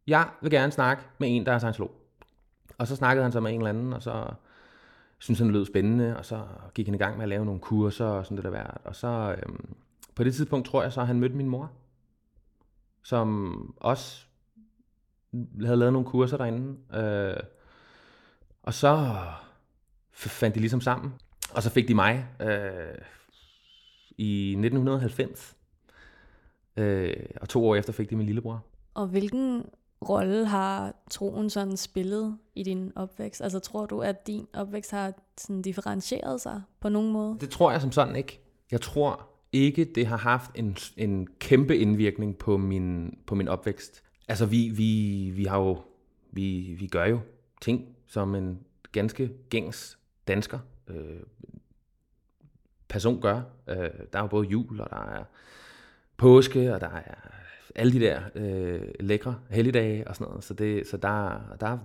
jeg 0.07 0.27
vil 0.41 0.51
gerne 0.51 0.71
snakke 0.71 1.03
med 1.17 1.35
en, 1.35 1.45
der 1.45 1.51
er 1.51 1.57
Scientolog. 1.57 1.91
Og 2.77 2.87
så 2.87 2.95
snakkede 2.95 3.23
han 3.23 3.31
så 3.31 3.39
med 3.39 3.51
en 3.51 3.57
eller 3.57 3.69
anden, 3.69 3.93
og 3.93 4.01
så 4.01 4.25
synes 5.21 5.39
han, 5.39 5.51
lød 5.51 5.65
spændende, 5.65 6.17
og 6.17 6.25
så 6.25 6.43
gik 6.73 6.85
han 6.85 6.95
i 6.95 6.97
gang 6.97 7.17
med 7.17 7.23
at 7.23 7.29
lave 7.29 7.45
nogle 7.45 7.59
kurser 7.59 8.05
og 8.05 8.25
sådan 8.25 8.37
det 8.37 8.43
der 8.43 8.51
værd. 8.51 8.81
Og 8.83 8.95
så 8.95 9.35
øhm, 9.37 9.75
på 10.15 10.23
det 10.23 10.35
tidspunkt 10.35 10.67
tror 10.67 10.83
jeg 10.83 10.93
så, 10.93 11.01
at 11.01 11.07
han 11.07 11.19
mødte 11.19 11.35
min 11.35 11.49
mor, 11.49 11.71
som 13.03 13.73
også 13.77 14.25
havde 15.63 15.77
lavet 15.77 15.93
nogle 15.93 16.07
kurser 16.07 16.37
derinde. 16.37 16.77
Øh, 16.93 17.43
og 18.63 18.73
så 18.73 19.17
fandt 20.11 20.55
de 20.55 20.59
ligesom 20.59 20.81
sammen. 20.81 21.13
Og 21.53 21.63
så 21.63 21.69
fik 21.69 21.87
de 21.87 21.95
mig 21.95 22.27
øh, 22.41 22.97
i 24.17 24.49
1990. 24.49 25.57
Øh, 26.77 27.13
og 27.41 27.49
to 27.49 27.67
år 27.67 27.75
efter 27.75 27.93
fik 27.93 28.09
de 28.09 28.15
min 28.15 28.25
lillebror. 28.25 28.65
Og 28.93 29.07
hvilken 29.07 29.65
rolle 30.09 30.45
har 30.45 30.95
troen 31.09 31.49
sådan 31.49 31.77
spillet 31.77 32.37
i 32.55 32.63
din 32.63 32.91
opvækst? 32.95 33.41
Altså 33.41 33.59
tror 33.59 33.85
du, 33.85 33.99
at 33.99 34.27
din 34.27 34.47
opvækst 34.53 34.91
har 34.91 35.13
sådan 35.37 35.61
differentieret 35.61 36.41
sig 36.41 36.61
på 36.79 36.89
nogen 36.89 37.11
måde? 37.11 37.37
Det 37.41 37.49
tror 37.49 37.71
jeg 37.71 37.81
som 37.81 37.91
sådan 37.91 38.15
ikke. 38.15 38.39
Jeg 38.71 38.81
tror 38.81 39.27
ikke, 39.51 39.85
det 39.85 40.07
har 40.07 40.17
haft 40.17 40.51
en, 40.55 40.77
en 40.97 41.27
kæmpe 41.39 41.77
indvirkning 41.77 42.37
på 42.37 42.57
min, 42.57 43.17
på 43.27 43.35
min 43.35 43.47
opvækst. 43.47 44.03
Altså, 44.27 44.45
vi, 44.45 44.69
vi, 44.69 45.31
vi 45.35 45.45
har 45.45 45.59
jo, 45.59 45.77
vi, 46.31 46.75
vi 46.79 46.87
gør 46.87 47.05
jo 47.05 47.19
ting, 47.61 47.95
som 48.07 48.35
en 48.35 48.59
ganske 48.91 49.31
gængs 49.49 49.97
dansker 50.27 50.59
øh, 50.87 51.19
person 52.89 53.21
gør. 53.21 53.41
Øh, 53.67 53.77
der 54.13 54.19
er 54.19 54.21
jo 54.21 54.27
både 54.27 54.47
jul, 54.47 54.81
og 54.81 54.89
der 54.89 55.19
er 55.19 55.23
påske, 56.17 56.73
og 56.73 56.81
der 56.81 56.89
er 56.89 57.31
alle 57.75 57.93
de 57.93 57.99
der 57.99 58.21
øh, 58.35 58.81
lækre 58.99 59.35
helligdage 59.49 60.07
og 60.07 60.15
sådan 60.15 60.29
noget. 60.29 60.43
Så, 60.43 60.53
det, 60.53 60.87
så 60.87 60.97
der, 60.97 61.41
der 61.59 61.77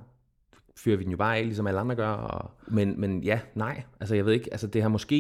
fyrer 0.77 0.97
vi 0.97 1.05
den 1.05 1.11
jo 1.11 1.17
bare 1.17 1.37
af, 1.37 1.45
ligesom 1.45 1.67
alle 1.67 1.81
andre 1.81 1.97
gør. 1.97 2.11
Og, 2.11 2.51
men, 2.69 3.01
men 3.01 3.23
ja, 3.23 3.41
nej. 3.55 3.83
Altså 4.01 4.15
jeg 4.15 4.27
ved 4.27 4.33
ikke, 4.33 4.49
altså 4.53 4.67
det 4.67 4.83
har 4.83 4.89
måske 4.89 5.17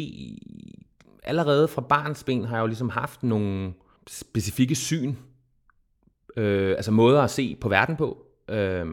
allerede 1.22 1.68
fra 1.68 1.82
barns 1.82 2.24
ben 2.24 2.44
har 2.44 2.56
jeg 2.56 2.62
jo 2.62 2.66
ligesom 2.66 2.88
haft 2.88 3.22
nogle 3.22 3.72
specifikke 4.08 4.74
syn, 4.74 5.14
øh, 6.36 6.70
altså 6.70 6.90
måder 6.90 7.22
at 7.22 7.30
se 7.30 7.56
på 7.60 7.68
verden 7.68 7.96
på. 7.96 8.26
Øh, 8.48 8.86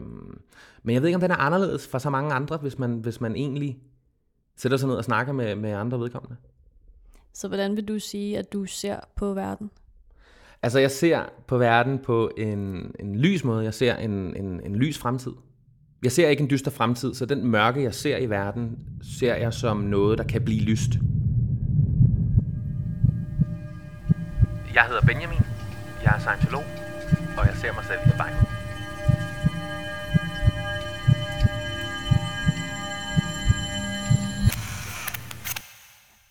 men 0.82 0.94
jeg 0.94 1.02
ved 1.02 1.08
ikke, 1.08 1.16
om 1.16 1.20
den 1.20 1.30
er 1.30 1.36
anderledes 1.36 1.88
fra 1.88 1.98
så 1.98 2.10
mange 2.10 2.32
andre, 2.32 2.56
hvis 2.56 2.78
man, 2.78 2.98
hvis 2.98 3.20
man 3.20 3.36
egentlig 3.36 3.78
sætter 4.56 4.78
sig 4.78 4.88
ned 4.88 4.96
og 4.96 5.04
snakker 5.04 5.32
med, 5.32 5.56
med 5.56 5.70
andre 5.70 6.00
vedkommende. 6.00 6.36
Så 7.32 7.48
hvordan 7.48 7.76
vil 7.76 7.88
du 7.88 7.98
sige, 7.98 8.38
at 8.38 8.52
du 8.52 8.64
ser 8.64 9.00
på 9.16 9.34
verden? 9.34 9.70
Altså, 10.64 10.78
jeg 10.78 10.90
ser 10.90 11.22
på 11.46 11.58
verden 11.58 11.98
på 11.98 12.30
en, 12.36 12.90
en 13.00 13.16
lys 13.16 13.44
måde. 13.44 13.64
Jeg 13.64 13.74
ser 13.74 13.96
en, 13.96 14.36
en, 14.36 14.60
en 14.64 14.76
lys 14.76 14.98
fremtid. 14.98 15.32
Jeg 16.02 16.12
ser 16.12 16.28
ikke 16.28 16.42
en 16.42 16.50
dyster 16.50 16.70
fremtid, 16.70 17.14
så 17.14 17.26
den 17.26 17.46
mørke, 17.46 17.82
jeg 17.82 17.94
ser 17.94 18.16
i 18.16 18.30
verden, 18.30 18.78
ser 19.02 19.34
jeg 19.34 19.54
som 19.54 19.76
noget, 19.76 20.18
der 20.18 20.24
kan 20.24 20.44
blive 20.44 20.60
lyst. 20.60 20.90
Jeg 24.74 24.84
hedder 24.88 25.00
Benjamin. 25.06 25.38
Jeg 26.04 26.14
er 26.16 26.18
scientolog, 26.18 26.64
og 27.38 27.46
jeg 27.46 27.54
ser 27.56 27.72
mig 27.72 27.84
selv 27.84 28.00
i 28.06 28.10
spejlet. 28.10 28.40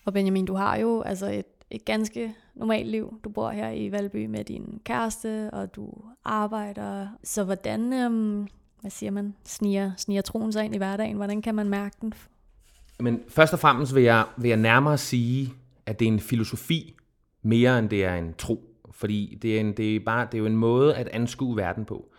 Og 0.06 0.14
Benjamin, 0.14 0.46
du 0.46 0.56
har 0.56 0.78
jo 0.78 1.02
altså 1.02 1.26
et, 1.26 1.46
et 1.72 1.86
ganske 1.86 2.36
normalt 2.56 2.88
liv. 2.88 3.20
Du 3.24 3.30
bor 3.30 3.50
her 3.50 3.70
i 3.70 3.92
Valby 3.92 4.26
med 4.26 4.44
din 4.44 4.82
kæreste, 4.86 5.50
og 5.54 5.76
du 5.76 5.94
arbejder. 6.26 7.08
Så 7.24 7.44
hvordan, 7.44 7.94
øhm, 7.94 8.48
hvad 8.82 8.92
siger 8.92 9.12
man, 9.12 9.36
sniger, 9.46 9.92
sniger 9.98 10.22
troen 10.22 10.52
sig 10.52 10.66
ind 10.66 10.76
i 10.76 10.78
hverdagen? 10.78 11.16
Hvordan 11.16 11.42
kan 11.42 11.56
man 11.56 11.70
mærke 11.70 11.96
den? 12.02 12.14
Men 13.00 13.22
først 13.28 13.54
og 13.54 13.60
fremmest 13.60 13.96
vil 13.96 14.04
jeg, 14.04 14.26
vil 14.38 14.50
jeg 14.50 14.58
nærmere 14.58 14.98
sige, 14.98 15.54
at 15.86 16.00
det 16.00 16.08
er 16.08 16.12
en 16.12 16.20
filosofi 16.20 16.96
mere 17.42 17.80
end 17.80 17.90
det 17.90 18.06
er 18.06 18.16
en 18.16 18.34
tro. 18.38 18.70
Fordi 18.92 19.38
det 19.42 19.56
er, 19.56 19.60
en, 19.60 19.78
det 19.78 19.96
er, 19.96 20.00
bare, 20.00 20.26
det 20.26 20.34
er 20.34 20.40
jo 20.40 20.46
en 20.46 20.56
måde 20.56 20.96
at 20.96 21.08
anskue 21.08 21.58
verden 21.58 21.86
på. 21.86 22.10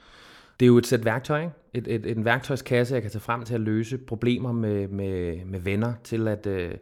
Det 0.61 0.67
er 0.67 0.69
jo 0.69 0.79
et 0.79 0.87
sæt 0.87 1.05
værktøj, 1.05 1.41
ikke? 1.41 1.53
Et, 1.75 1.89
et, 1.89 2.07
en 2.07 2.25
værktøjskasse, 2.25 2.95
jeg 2.95 3.03
kan 3.03 3.11
tage 3.11 3.21
frem 3.21 3.45
til 3.45 3.55
at 3.55 3.61
løse 3.61 3.99
problemer 3.99 4.53
med, 4.53 4.89
med, 4.89 5.45
med 5.45 5.61
venner, 5.61 5.93
til 6.05 6.29
at 6.29 6.47
øh, 6.47 6.75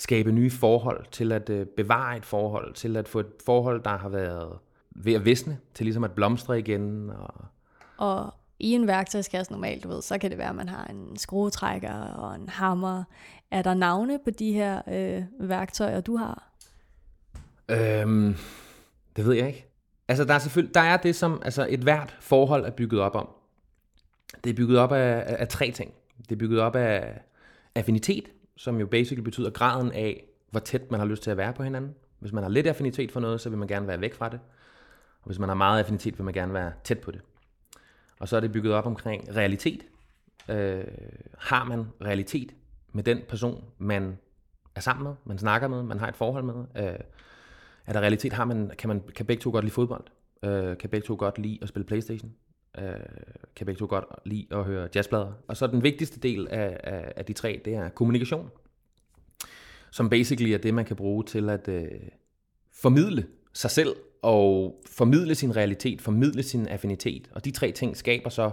skabe 0.00 0.32
nye 0.32 0.50
forhold, 0.50 1.04
til 1.10 1.32
at 1.32 1.50
øh, 1.50 1.66
bevare 1.66 2.16
et 2.16 2.26
forhold, 2.26 2.74
til 2.74 2.96
at 2.96 3.08
få 3.08 3.20
et 3.20 3.32
forhold, 3.46 3.82
der 3.82 3.98
har 3.98 4.08
været 4.08 4.58
ved 4.90 5.14
at 5.14 5.24
visne, 5.24 5.58
til 5.74 5.86
ligesom 5.86 6.04
at 6.04 6.12
blomstre 6.12 6.58
igen. 6.58 7.10
Og, 7.10 7.34
og 7.96 8.34
i 8.58 8.72
en 8.72 8.86
værktøjskasse 8.86 9.52
normalt, 9.52 9.84
du 9.84 9.88
ved, 9.88 10.02
så 10.02 10.18
kan 10.18 10.30
det 10.30 10.38
være, 10.38 10.48
at 10.48 10.54
man 10.54 10.68
har 10.68 10.84
en 10.84 11.16
skruetrækker 11.16 11.92
og 11.92 12.34
en 12.34 12.48
hammer. 12.48 13.04
Er 13.50 13.62
der 13.62 13.74
navne 13.74 14.18
på 14.24 14.30
de 14.30 14.52
her 14.52 14.82
øh, 14.88 15.48
værktøjer, 15.48 16.00
du 16.00 16.16
har? 16.16 16.52
Øhm, 17.68 18.36
det 19.16 19.26
ved 19.26 19.34
jeg 19.34 19.46
ikke. 19.46 19.66
Altså, 20.08 20.24
der 20.24 20.34
er 20.34 20.38
selvfølgelig, 20.38 20.74
der 20.74 20.80
er 20.80 20.96
det, 20.96 21.16
som 21.16 21.42
altså, 21.44 21.66
et 21.70 21.80
hvert 21.80 22.16
forhold 22.20 22.64
er 22.64 22.70
bygget 22.70 23.00
op 23.00 23.14
om. 23.14 23.28
Det 24.44 24.50
er 24.50 24.54
bygget 24.54 24.78
op 24.78 24.92
af, 24.92 25.24
af, 25.26 25.36
af 25.38 25.48
tre 25.48 25.70
ting. 25.70 25.92
Det 26.18 26.32
er 26.32 26.36
bygget 26.36 26.60
op 26.60 26.76
af 26.76 27.20
affinitet, 27.74 28.24
som 28.60 28.80
jo 28.80 28.86
basically 28.86 29.24
betyder 29.24 29.50
graden 29.50 29.92
af, 29.92 30.24
hvor 30.50 30.60
tæt 30.60 30.90
man 30.90 31.00
har 31.00 31.06
lyst 31.06 31.22
til 31.22 31.30
at 31.30 31.36
være 31.36 31.52
på 31.52 31.62
hinanden. 31.62 31.94
Hvis 32.18 32.32
man 32.32 32.42
har 32.42 32.50
lidt 32.50 32.66
affinitet 32.66 33.12
for 33.12 33.20
noget, 33.20 33.40
så 33.40 33.48
vil 33.48 33.58
man 33.58 33.68
gerne 33.68 33.86
være 33.86 34.00
væk 34.00 34.14
fra 34.14 34.28
det. 34.28 34.40
Og 35.22 35.26
hvis 35.26 35.38
man 35.38 35.48
har 35.48 35.56
meget 35.56 35.78
affinitet, 35.78 36.18
vil 36.18 36.24
man 36.24 36.34
gerne 36.34 36.54
være 36.54 36.72
tæt 36.84 36.98
på 36.98 37.10
det. 37.10 37.20
Og 38.18 38.28
så 38.28 38.36
er 38.36 38.40
det 38.40 38.52
bygget 38.52 38.72
op 38.72 38.86
omkring 38.86 39.36
realitet. 39.36 39.82
Øh, 40.48 40.84
har 41.38 41.64
man 41.64 41.86
realitet 42.04 42.54
med 42.92 43.02
den 43.02 43.18
person, 43.28 43.64
man 43.78 44.18
er 44.74 44.80
sammen 44.80 45.04
med, 45.04 45.14
man 45.24 45.38
snakker 45.38 45.68
med, 45.68 45.82
man 45.82 45.98
har 45.98 46.08
et 46.08 46.16
forhold 46.16 46.44
med? 46.44 46.64
Øh, 46.76 46.98
er 47.86 47.92
der 47.92 48.00
realitet? 48.00 48.32
Har 48.32 48.44
man, 48.44 48.70
kan, 48.78 48.88
man, 48.88 49.02
kan 49.14 49.26
begge 49.26 49.40
to 49.40 49.50
godt 49.50 49.64
lide 49.64 49.74
fodbold? 49.74 50.04
Øh, 50.42 50.78
kan 50.78 50.90
begge 50.90 51.06
to 51.06 51.16
godt 51.18 51.38
lide 51.38 51.58
at 51.62 51.68
spille 51.68 51.86
Playstation? 51.86 52.34
Øh, 52.78 52.84
kan 53.56 53.66
begge 53.66 53.78
to 53.78 53.86
godt 53.88 54.04
lide 54.24 54.46
at 54.50 54.64
høre 54.64 54.88
jazzplader? 54.94 55.32
Og 55.48 55.56
så 55.56 55.66
den 55.66 55.82
vigtigste 55.82 56.20
del 56.20 56.48
af, 56.50 56.80
af, 56.84 57.12
af 57.16 57.24
de 57.24 57.32
tre, 57.32 57.60
det 57.64 57.74
er 57.74 57.88
kommunikation. 57.88 58.50
Som 59.90 60.10
basically 60.10 60.50
er 60.50 60.58
det, 60.58 60.74
man 60.74 60.84
kan 60.84 60.96
bruge 60.96 61.24
til 61.24 61.50
at 61.50 61.68
øh, 61.68 61.90
formidle 62.72 63.26
sig 63.52 63.70
selv 63.70 63.96
og 64.22 64.80
formidle 64.86 65.34
sin 65.34 65.56
realitet, 65.56 66.00
formidle 66.00 66.42
sin 66.42 66.68
affinitet. 66.68 67.30
Og 67.32 67.44
de 67.44 67.50
tre 67.50 67.72
ting 67.72 67.96
skaber 67.96 68.30
så 68.30 68.50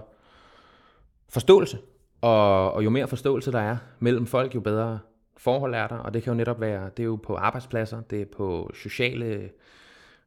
forståelse. 1.30 1.78
Og, 2.22 2.74
og 2.74 2.84
jo 2.84 2.90
mere 2.90 3.08
forståelse 3.08 3.52
der 3.52 3.60
er 3.60 3.78
mellem 4.00 4.26
folk, 4.26 4.56
jo 4.56 4.60
bedre 4.60 5.00
forhold 5.38 5.74
er 5.74 5.88
der. 5.88 5.96
Og 5.96 6.14
det 6.14 6.24
kan 6.24 6.32
jo 6.34 6.38
netop 6.38 6.62
være, 6.62 6.90
det 6.98 7.04
er 7.04 7.08
jo 7.08 7.16
på 7.16 7.36
arbejdspladser, 7.36 8.02
det 8.02 8.22
er 8.22 8.26
på 8.26 8.72
sociale, 8.74 9.50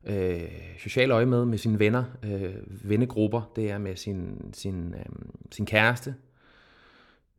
øh, 0.07 0.43
sociale 0.79 1.15
øje 1.15 1.27
med, 1.27 1.45
med 1.45 1.59
sine 1.59 1.79
venner, 1.79 2.05
øh, 2.23 2.55
vennegrupper, 2.91 3.53
det 3.57 3.71
er 3.71 3.79
med 3.79 3.97
sin, 3.97 4.51
sin, 4.53 4.95
øh, 4.95 5.05
sin 5.51 5.67
kæreste, 5.67 6.15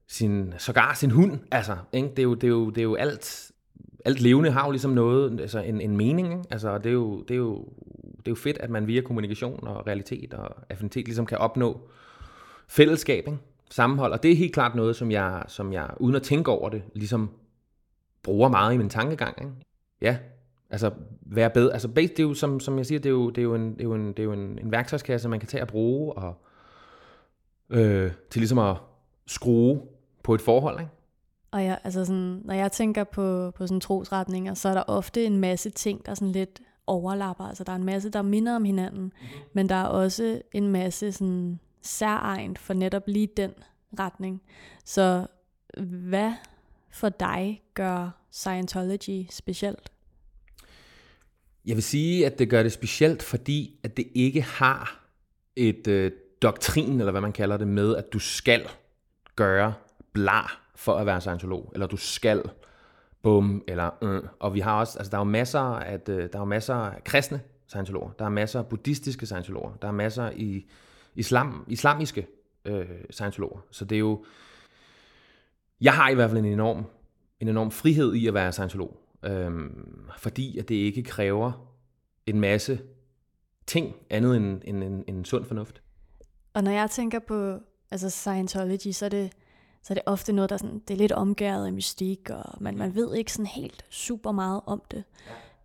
sin, 0.08 0.54
sågar 0.58 0.94
sin 0.94 1.12
hund. 1.12 1.40
Altså, 1.52 1.78
ikke? 1.94 2.10
Det, 2.10 2.20
er 2.20 2.24
jo, 2.24 2.34
det, 2.34 2.44
er 2.44 2.48
jo, 2.48 2.70
det 2.70 2.78
er 2.78 2.84
jo 2.84 2.96
alt, 2.96 3.52
alt 4.06 4.22
levende 4.22 4.52
har 4.52 4.66
jo 4.66 4.72
ligesom 4.72 4.92
noget, 4.92 5.42
altså 5.42 5.60
en, 5.60 5.82
en 5.82 5.98
mening. 5.98 6.28
Ikke? 6.28 6.44
Altså, 6.50 6.78
det, 6.78 6.86
er 6.86 6.94
jo, 6.94 7.22
det, 7.22 7.32
er 7.32 7.38
jo, 7.38 7.66
det 8.18 8.28
er 8.28 8.32
jo 8.32 8.36
fedt, 8.36 8.58
at 8.58 8.70
man 8.70 8.88
via 8.88 9.02
kommunikation 9.02 9.68
og 9.68 9.88
realitet 9.88 10.34
og 10.34 10.56
affinitet 10.70 11.06
ligesom 11.06 11.26
kan 11.26 11.38
opnå 11.38 11.90
fællesskab, 12.68 13.28
ikke? 13.28 13.40
sammenhold. 13.70 14.12
Og 14.12 14.24
det 14.24 14.32
er 14.32 14.36
helt 14.36 14.54
klart 14.54 14.76
noget, 14.76 14.96
som 14.96 15.12
jeg, 15.12 15.44
som 15.48 15.74
jeg 15.74 15.90
uden 16.00 16.16
at 16.16 16.24
tænke 16.24 16.52
over 16.52 16.70
det, 16.70 16.84
ligesom 16.94 17.30
bruger 18.24 18.50
meget 18.50 18.74
i 18.74 18.78
min 18.78 18.90
tankegang. 18.90 19.42
Ikke? 19.42 19.52
Ja, 20.02 20.18
altså 20.72 20.92
være 21.22 21.50
bedre. 21.50 21.74
Altså 21.74 21.88
det 21.88 22.20
er 22.20 22.24
jo, 22.24 22.34
som, 22.34 22.60
som 22.60 22.78
jeg 22.78 22.86
siger, 22.86 23.00
det 23.00 23.10
er 23.10 23.14
jo, 23.14 23.30
det 23.30 23.38
er 23.38 23.44
jo, 23.44 23.56
en, 23.56 23.74
det 23.74 23.80
er 23.80 23.84
jo, 23.84 23.94
en, 23.94 24.08
det 24.08 24.20
er 24.20 24.24
jo 24.24 24.34
en, 24.34 24.60
en 24.60 24.72
værktøjskasse, 24.72 25.30
man 25.30 25.40
kan 25.40 25.50
tage 25.50 25.64
og 25.64 25.68
bruge 25.68 26.14
og, 26.14 26.36
øh, 27.70 28.12
til 28.30 28.40
ligesom 28.40 28.60
at 28.60 28.78
skrue 29.28 29.82
på 30.24 30.34
et 30.34 30.42
forhold. 30.42 30.80
Ikke? 30.80 30.92
Og 31.52 31.64
jeg, 31.64 31.80
altså 31.84 32.06
sådan, 32.06 32.42
når 32.46 32.54
jeg 32.54 32.72
tænker 32.72 33.04
på, 33.04 33.52
på 33.52 33.68
sådan 33.68 33.80
trosretninger, 33.80 34.54
så 34.54 34.70
er 34.70 34.74
der 34.74 34.84
ofte 34.88 35.26
en 35.26 35.40
masse 35.40 35.70
ting, 35.70 36.06
der 36.06 36.14
sådan 36.14 36.32
lidt 36.32 36.62
overlapper. 36.88 37.44
Altså 37.44 37.64
der 37.64 37.72
er 37.72 37.76
en 37.76 37.84
masse, 37.84 38.10
der 38.10 38.22
minder 38.22 38.56
om 38.56 38.64
hinanden, 38.64 39.02
mm-hmm. 39.02 39.42
men 39.54 39.70
der 39.70 39.76
er 39.76 39.86
også 39.86 40.42
en 40.52 40.68
masse 40.68 41.12
sådan 41.12 41.60
særegen 41.82 42.58
for 42.58 42.74
netop 42.74 43.04
lige 43.08 43.28
den 43.38 43.52
retning. 44.00 44.42
Så 44.86 45.28
hvad 46.08 46.34
for 46.90 47.10
dig 47.10 47.62
gør 47.74 48.10
Scientology 48.32 49.26
specielt? 49.30 49.92
Jeg 51.66 51.76
vil 51.76 51.84
sige, 51.84 52.26
at 52.26 52.40
det 52.40 52.50
gør 52.50 52.64
det 52.64 52.72
specielt, 52.72 53.24
fordi 53.24 53.80
at 53.84 53.98
det 53.98 54.08
ikke 54.16 54.42
har 54.42 55.06
et 55.56 55.88
øh, 55.88 56.12
doktrin, 56.42 57.00
eller 57.00 57.12
hvad 57.12 57.22
man 57.22 57.32
kalder 57.32 57.58
det, 57.58 57.68
med, 57.68 57.96
at 57.96 58.14
du 58.14 58.20
skal 58.20 58.68
gøre 59.36 59.74
blar 60.14 60.72
for 60.76 60.94
at 60.94 61.06
være 61.06 61.22
scientolog, 61.22 61.72
eller 61.74 61.88
du 61.88 61.98
skal 61.98 62.44
bum, 63.22 63.64
eller 63.68 64.04
øh. 64.04 64.24
Og 64.40 64.54
vi 64.54 64.60
har 64.60 64.80
også, 64.80 64.98
altså 65.00 65.12
der 65.12 65.18
er 65.18 65.22
jo 65.22 65.30
masser 65.30 65.60
af, 65.60 66.00
øh, 66.10 66.30
der 66.34 66.40
er 66.40 66.46
masser 66.46 66.76
af 66.76 67.04
kristne 67.04 67.42
scientologer, 67.68 68.12
der 68.20 68.26
er 68.26 68.30
masser 68.30 68.60
af 68.60 68.66
buddhistiske 68.66 69.26
scientologer, 69.26 69.74
der 69.82 69.88
er 69.88 69.92
masser 69.92 70.32
i 70.36 70.66
islam, 71.16 71.66
islamiske 71.68 72.28
øh, 72.66 72.86
scientologer. 73.10 73.60
Så 73.72 73.86
det 73.86 73.96
er 73.96 74.00
jo, 74.00 74.26
jeg 75.82 75.94
har 75.94 76.10
i 76.10 76.16
hvert 76.16 76.30
fald 76.30 76.40
en 76.40 76.52
enorm, 76.54 76.86
en 77.40 77.48
enorm 77.48 77.72
frihed 77.72 78.14
i 78.14 78.28
at 78.28 78.34
være 78.34 78.52
scientolog, 78.52 78.98
øhm, 79.24 80.10
fordi 80.18 80.58
at 80.58 80.70
det 80.70 80.76
ikke 80.76 81.04
kræver 81.04 81.52
en 82.26 82.40
masse 82.40 82.82
ting 83.68 83.96
andet 84.10 84.38
end, 84.38 84.62
end, 84.66 84.84
end, 84.84 85.04
end 85.08 85.26
sund 85.26 85.46
fornuft. 85.46 85.82
Og 86.54 86.64
når 86.64 86.72
jeg 86.72 86.90
tænker 86.90 87.20
på 87.20 87.60
altså 87.92 88.10
Scientology, 88.10 88.92
så 88.92 89.06
er 89.06 89.10
det, 89.10 89.32
så 89.84 89.94
er 89.94 89.96
det 89.96 90.04
ofte 90.06 90.34
noget, 90.34 90.50
der 90.50 90.58
sådan, 90.58 90.80
det 90.88 90.94
er 90.94 90.98
lidt 90.98 91.12
omgæret 91.12 91.66
af 91.66 91.74
mystik, 91.74 92.30
og 92.30 92.44
man, 92.62 92.78
man 92.78 92.96
ved 92.96 93.16
ikke 93.16 93.34
sådan 93.34 93.46
helt 93.46 93.86
super 93.90 94.32
meget 94.32 94.62
om 94.66 94.82
det. 94.92 95.04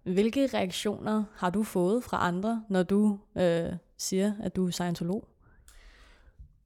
Hvilke 0.02 0.46
reaktioner 0.46 1.24
har 1.34 1.50
du 1.50 1.62
fået 1.62 2.04
fra 2.04 2.26
andre, 2.26 2.64
når 2.68 2.82
du 2.82 3.18
øh, 3.36 3.72
siger, 3.96 4.32
at 4.42 4.56
du 4.56 4.66
er 4.66 4.70
scientolog? 4.70 5.28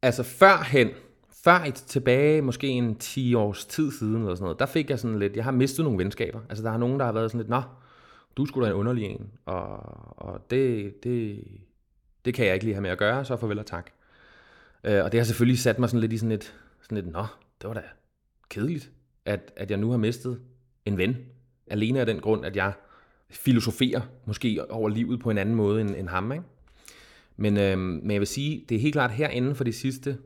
Altså 0.03 0.23
førhen, 0.23 0.89
før 1.45 1.59
et 1.59 1.75
tilbage, 1.75 2.43
måske 2.43 2.67
en 2.67 2.97
10 2.97 3.35
års 3.35 3.67
tid 3.67 3.93
siden, 3.93 4.17
eller 4.17 4.35
sådan 4.35 4.45
noget, 4.45 4.59
der 4.59 4.67
fik 4.67 4.91
jeg 4.91 4.99
sådan 4.99 5.19
lidt, 5.19 5.37
jeg 5.37 5.45
har 5.45 5.51
mistet 5.51 5.85
nogle 5.85 5.99
venskaber. 5.99 6.41
Altså 6.49 6.65
der 6.65 6.71
er 6.71 6.77
nogen, 6.77 6.99
der 6.99 7.05
har 7.05 7.13
været 7.13 7.31
sådan 7.31 7.41
lidt, 7.41 7.49
nå, 7.49 7.63
du 8.37 8.47
skulle 8.47 8.67
da 8.67 8.73
en 8.73 8.79
underlig 8.79 9.05
en. 9.05 9.31
Og, 9.45 9.79
og 10.19 10.51
det, 10.51 10.95
det, 11.05 11.45
Det 12.25 12.35
kan 12.35 12.47
jeg 12.47 12.55
ikke 12.55 12.65
lige 12.65 12.75
have 12.75 12.83
med 12.83 12.91
at 12.91 12.99
gøre, 12.99 13.25
så 13.25 13.37
farvel 13.37 13.59
og 13.59 13.67
tak. 13.67 13.91
Øh, 14.85 15.05
og 15.05 15.13
det 15.13 15.21
har 15.21 15.25
selvfølgelig 15.25 15.59
sat 15.59 15.79
mig 15.79 15.89
sådan 15.89 16.01
lidt 16.01 16.13
i 16.13 16.19
sådan 16.19 16.33
et, 16.33 16.55
sådan 16.83 16.97
lidt, 16.97 17.13
nå, 17.13 17.27
det 17.63 17.69
var 17.69 17.75
da 17.75 17.83
kedeligt, 18.49 18.91
at, 19.25 19.53
at 19.57 19.71
jeg 19.71 19.79
nu 19.79 19.91
har 19.91 19.99
mistet 19.99 20.41
en 20.87 20.99
ven. 20.99 21.17
Alene 21.67 22.01
af 22.01 22.07
den 22.07 22.21
grund, 22.21 22.45
at 22.45 22.57
jeg 22.57 22.73
filosoferer 23.31 24.01
måske 24.25 24.71
over 24.71 24.89
livet 24.89 25.21
på 25.21 25.31
en 25.31 25.39
anden 25.39 25.55
måde 25.55 25.81
end, 25.81 25.97
end 25.97 26.09
ham. 26.09 26.33
Ikke? 26.33 26.45
Men, 27.37 27.57
øh, 27.57 27.79
men 27.79 28.11
jeg 28.11 28.21
vil 28.21 28.27
sige, 28.27 28.65
det 28.69 28.75
er 28.75 28.81
helt 28.81 28.93
klart 28.93 29.11
herinde 29.11 29.55
for 29.55 29.65
de 29.65 29.73
sidste 29.73 30.19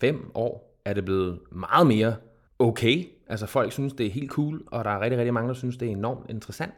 fem 0.00 0.30
år, 0.34 0.80
er 0.84 0.94
det 0.94 1.04
blevet 1.04 1.38
meget 1.50 1.86
mere 1.86 2.16
okay. 2.58 3.04
Altså 3.28 3.46
folk 3.46 3.72
synes, 3.72 3.92
det 3.92 4.06
er 4.06 4.10
helt 4.10 4.30
cool, 4.30 4.62
og 4.66 4.84
der 4.84 4.90
er 4.90 5.00
rigtig, 5.00 5.18
rigtig 5.18 5.34
mange, 5.34 5.48
der 5.48 5.54
synes, 5.54 5.76
det 5.76 5.88
er 5.88 5.92
enormt 5.92 6.30
interessant. 6.30 6.74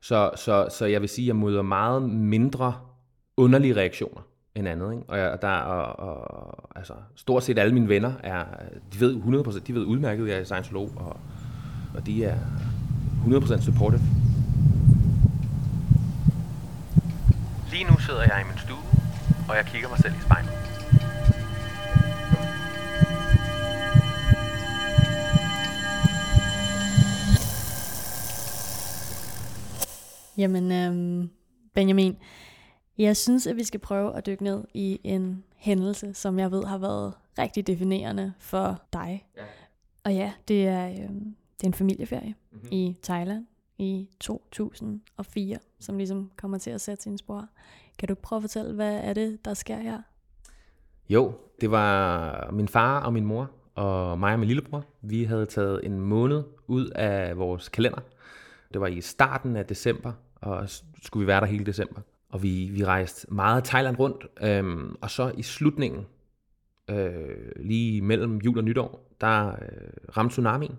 Så, 0.00 0.30
så, 0.36 0.68
så 0.70 0.86
jeg 0.86 1.00
vil 1.00 1.08
sige, 1.08 1.24
at 1.24 1.26
jeg 1.26 1.36
møder 1.36 1.62
meget 1.62 2.02
mindre 2.02 2.74
underlige 3.36 3.76
reaktioner 3.76 4.20
end 4.54 4.68
andet. 4.68 4.92
Ikke? 4.92 5.04
Og, 5.08 5.18
jeg, 5.18 5.38
der, 5.42 5.48
og, 5.48 6.08
og, 6.08 6.70
altså, 6.76 6.92
stort 7.14 7.44
set 7.44 7.58
alle 7.58 7.74
mine 7.74 7.88
venner 7.88 8.12
er, 8.22 8.44
de 8.92 9.00
ved 9.00 9.16
100%, 9.16 9.58
de 9.58 9.74
ved 9.74 9.84
udmærket, 9.84 10.24
at 10.24 10.30
jeg 10.30 10.40
er 10.40 10.44
scientolog, 10.44 10.92
og, 10.96 11.16
og 11.94 12.06
de 12.06 12.24
er 12.24 12.36
100% 13.24 13.60
supportive. 13.60 14.00
Lige 17.70 17.84
nu 17.84 17.98
sidder 17.98 18.22
jeg 18.22 18.44
i 18.44 18.48
min 18.50 18.58
stue, 18.58 18.84
og 19.48 19.56
jeg 19.56 19.64
kigger 19.66 19.88
mig 19.88 19.98
selv 19.98 20.14
i 20.14 20.20
spejlet. 20.20 20.63
Jamen, 30.38 30.72
øhm, 30.72 31.30
Benjamin, 31.74 32.16
jeg 32.98 33.16
synes, 33.16 33.46
at 33.46 33.56
vi 33.56 33.64
skal 33.64 33.80
prøve 33.80 34.16
at 34.16 34.26
dykke 34.26 34.44
ned 34.44 34.64
i 34.74 35.00
en 35.04 35.44
hændelse, 35.56 36.14
som 36.14 36.38
jeg 36.38 36.50
ved 36.50 36.64
har 36.64 36.78
været 36.78 37.14
rigtig 37.38 37.66
definerende 37.66 38.32
for 38.38 38.82
dig. 38.92 39.26
Ja. 39.36 39.42
Og 40.04 40.14
ja, 40.14 40.32
det 40.48 40.66
er, 40.66 40.88
øhm, 40.88 41.36
det 41.56 41.62
er 41.62 41.66
en 41.66 41.74
familieferie 41.74 42.34
Mhm. 42.50 42.60
mm-hmm. 42.60 42.68
i 42.72 42.96
Thailand 43.02 43.46
i 43.78 44.08
2004, 44.20 45.58
som 45.80 45.96
ligesom 45.98 46.30
kommer 46.36 46.58
til 46.58 46.70
at 46.70 46.80
sætte 46.80 47.02
sine 47.02 47.18
spor. 47.18 47.48
Kan 47.98 48.08
du 48.08 48.14
prøve 48.14 48.36
at 48.36 48.42
fortælle, 48.42 48.74
hvad 48.74 48.94
er 48.94 49.12
det, 49.12 49.44
der 49.44 49.54
sker 49.54 49.76
her? 49.78 50.02
Jo, 51.08 51.32
det 51.60 51.70
var 51.70 52.50
min 52.52 52.68
far 52.68 53.00
og 53.04 53.12
min 53.12 53.24
mor 53.24 53.50
og 53.74 54.18
mig 54.18 54.32
og 54.32 54.38
min 54.38 54.46
lillebror. 54.46 54.84
Vi 55.02 55.24
havde 55.24 55.46
taget 55.46 55.86
en 55.86 56.00
måned 56.00 56.42
ud 56.66 56.86
af 56.94 57.38
vores 57.38 57.68
kalender. 57.68 58.00
Det 58.72 58.80
var 58.80 58.86
i 58.86 59.00
starten 59.00 59.56
af 59.56 59.66
december, 59.66 60.12
og 60.44 60.68
skulle 61.02 61.24
vi 61.24 61.26
være 61.26 61.40
der 61.40 61.46
hele 61.46 61.66
december. 61.66 62.00
Og 62.28 62.42
vi, 62.42 62.68
vi 62.72 62.84
rejste 62.84 63.34
meget 63.34 63.64
Thailand 63.64 63.98
rundt, 63.98 64.26
øhm, 64.42 64.96
og 65.00 65.10
så 65.10 65.32
i 65.36 65.42
slutningen, 65.42 66.06
øh, 66.90 67.52
lige 67.56 68.02
mellem 68.02 68.36
jul 68.36 68.58
og 68.58 68.64
nytår, 68.64 69.10
der 69.20 69.48
øh, 69.48 69.56
ramte 70.16 70.32
tsunamien. 70.32 70.78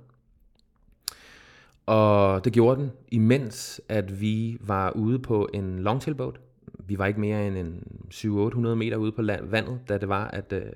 Og 1.86 2.46
det 2.46 2.54
gjorde 2.54 2.82
den, 2.82 2.92
imens 3.08 3.82
at 3.90 4.22
vi 4.22 4.58
var 4.62 4.92
ude 4.92 5.20
på 5.20 5.50
en 5.54 5.80
longtailboat. 5.80 6.40
Vi 6.80 6.98
var 6.98 7.06
ikke 7.06 7.20
mere 7.20 7.48
end 7.48 7.58
en 7.58 7.84
700-800 8.14 8.60
meter 8.60 8.98
ude 8.98 9.12
på 9.12 9.22
land, 9.22 9.50
vandet, 9.50 9.80
da 9.90 9.98
det 9.98 10.10
var, 10.10 10.28
at 10.28 10.54
øh, 10.54 10.72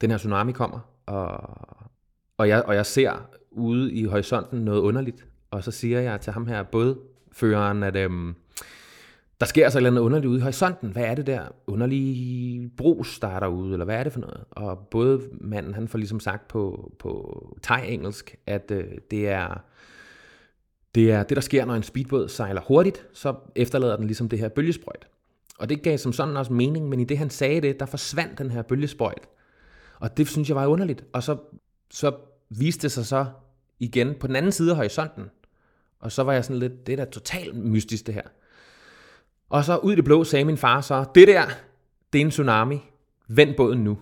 den 0.00 0.10
her 0.10 0.18
tsunami 0.18 0.52
kommer. 0.52 0.80
Og, 1.06 1.56
og, 2.36 2.48
jeg, 2.48 2.62
og 2.62 2.74
jeg 2.74 2.86
ser 2.86 3.12
ude 3.50 3.92
i 3.92 4.04
horisonten 4.04 4.60
noget 4.64 4.80
underligt. 4.80 5.26
Og 5.50 5.64
så 5.64 5.70
siger 5.70 6.00
jeg 6.00 6.20
til 6.20 6.32
ham 6.32 6.46
her, 6.46 6.62
føreren, 7.34 7.82
at 7.82 7.96
øhm, 7.96 8.34
der 9.40 9.46
sker 9.46 9.64
altså 9.64 9.78
et 9.78 9.80
eller 9.80 9.90
andet 9.90 10.02
underligt 10.02 10.28
ude 10.28 10.38
i 10.38 10.42
horisonten. 10.42 10.90
Hvad 10.90 11.04
er 11.04 11.14
det 11.14 11.26
der 11.26 11.42
underlige 11.66 12.70
brus, 12.76 13.18
der 13.18 13.28
er 13.28 13.40
derude, 13.40 13.72
eller 13.72 13.84
hvad 13.84 13.96
er 13.96 14.04
det 14.04 14.12
for 14.12 14.20
noget? 14.20 14.44
Og 14.50 14.78
både 14.78 15.20
manden, 15.40 15.74
han 15.74 15.88
får 15.88 15.98
ligesom 15.98 16.20
sagt 16.20 16.48
på, 16.48 16.92
på 16.98 17.46
thai-engelsk, 17.62 18.36
at 18.46 18.70
øh, 18.70 18.84
det 19.10 19.28
er 19.28 19.64
det 20.94 21.12
er 21.12 21.22
det, 21.22 21.36
der 21.36 21.40
sker, 21.40 21.64
når 21.64 21.74
en 21.74 21.82
speedbåd 21.82 22.28
sejler 22.28 22.60
hurtigt, 22.60 23.06
så 23.12 23.34
efterlader 23.56 23.96
den 23.96 24.06
ligesom 24.06 24.28
det 24.28 24.38
her 24.38 24.48
bølgesprøjt. 24.48 25.06
Og 25.58 25.68
det 25.68 25.82
gav 25.82 25.98
som 25.98 26.12
sådan 26.12 26.36
også 26.36 26.52
mening, 26.52 26.88
men 26.88 27.00
i 27.00 27.04
det 27.04 27.18
han 27.18 27.30
sagde 27.30 27.60
det, 27.60 27.80
der 27.80 27.86
forsvandt 27.86 28.38
den 28.38 28.50
her 28.50 28.62
bølgesprøjt. 28.62 29.28
Og 30.00 30.16
det 30.16 30.28
synes 30.28 30.48
jeg 30.48 30.56
var 30.56 30.66
underligt. 30.66 31.04
Og 31.12 31.22
så, 31.22 31.36
så 31.90 32.16
viste 32.50 32.82
det 32.82 32.92
sig 32.92 33.06
så 33.06 33.26
igen 33.78 34.14
på 34.20 34.26
den 34.26 34.36
anden 34.36 34.52
side 34.52 34.70
af 34.70 34.76
horisonten. 34.76 35.24
Og 36.04 36.12
så 36.12 36.22
var 36.22 36.32
jeg 36.32 36.44
sådan 36.44 36.58
lidt, 36.58 36.86
det 36.86 36.92
er 36.92 36.96
da 36.96 37.04
totalt 37.04 37.56
mystisk 37.56 38.06
det 38.06 38.14
her. 38.14 38.22
Og 39.48 39.64
så 39.64 39.76
ud 39.76 39.92
i 39.92 39.96
det 39.96 40.04
blå 40.04 40.24
sagde 40.24 40.44
min 40.44 40.56
far 40.56 40.80
så, 40.80 41.04
det 41.14 41.28
der, 41.28 41.42
det 42.12 42.20
er 42.20 42.24
en 42.24 42.30
tsunami. 42.30 42.80
Vend 43.28 43.54
båden 43.56 43.84
nu. 43.84 43.98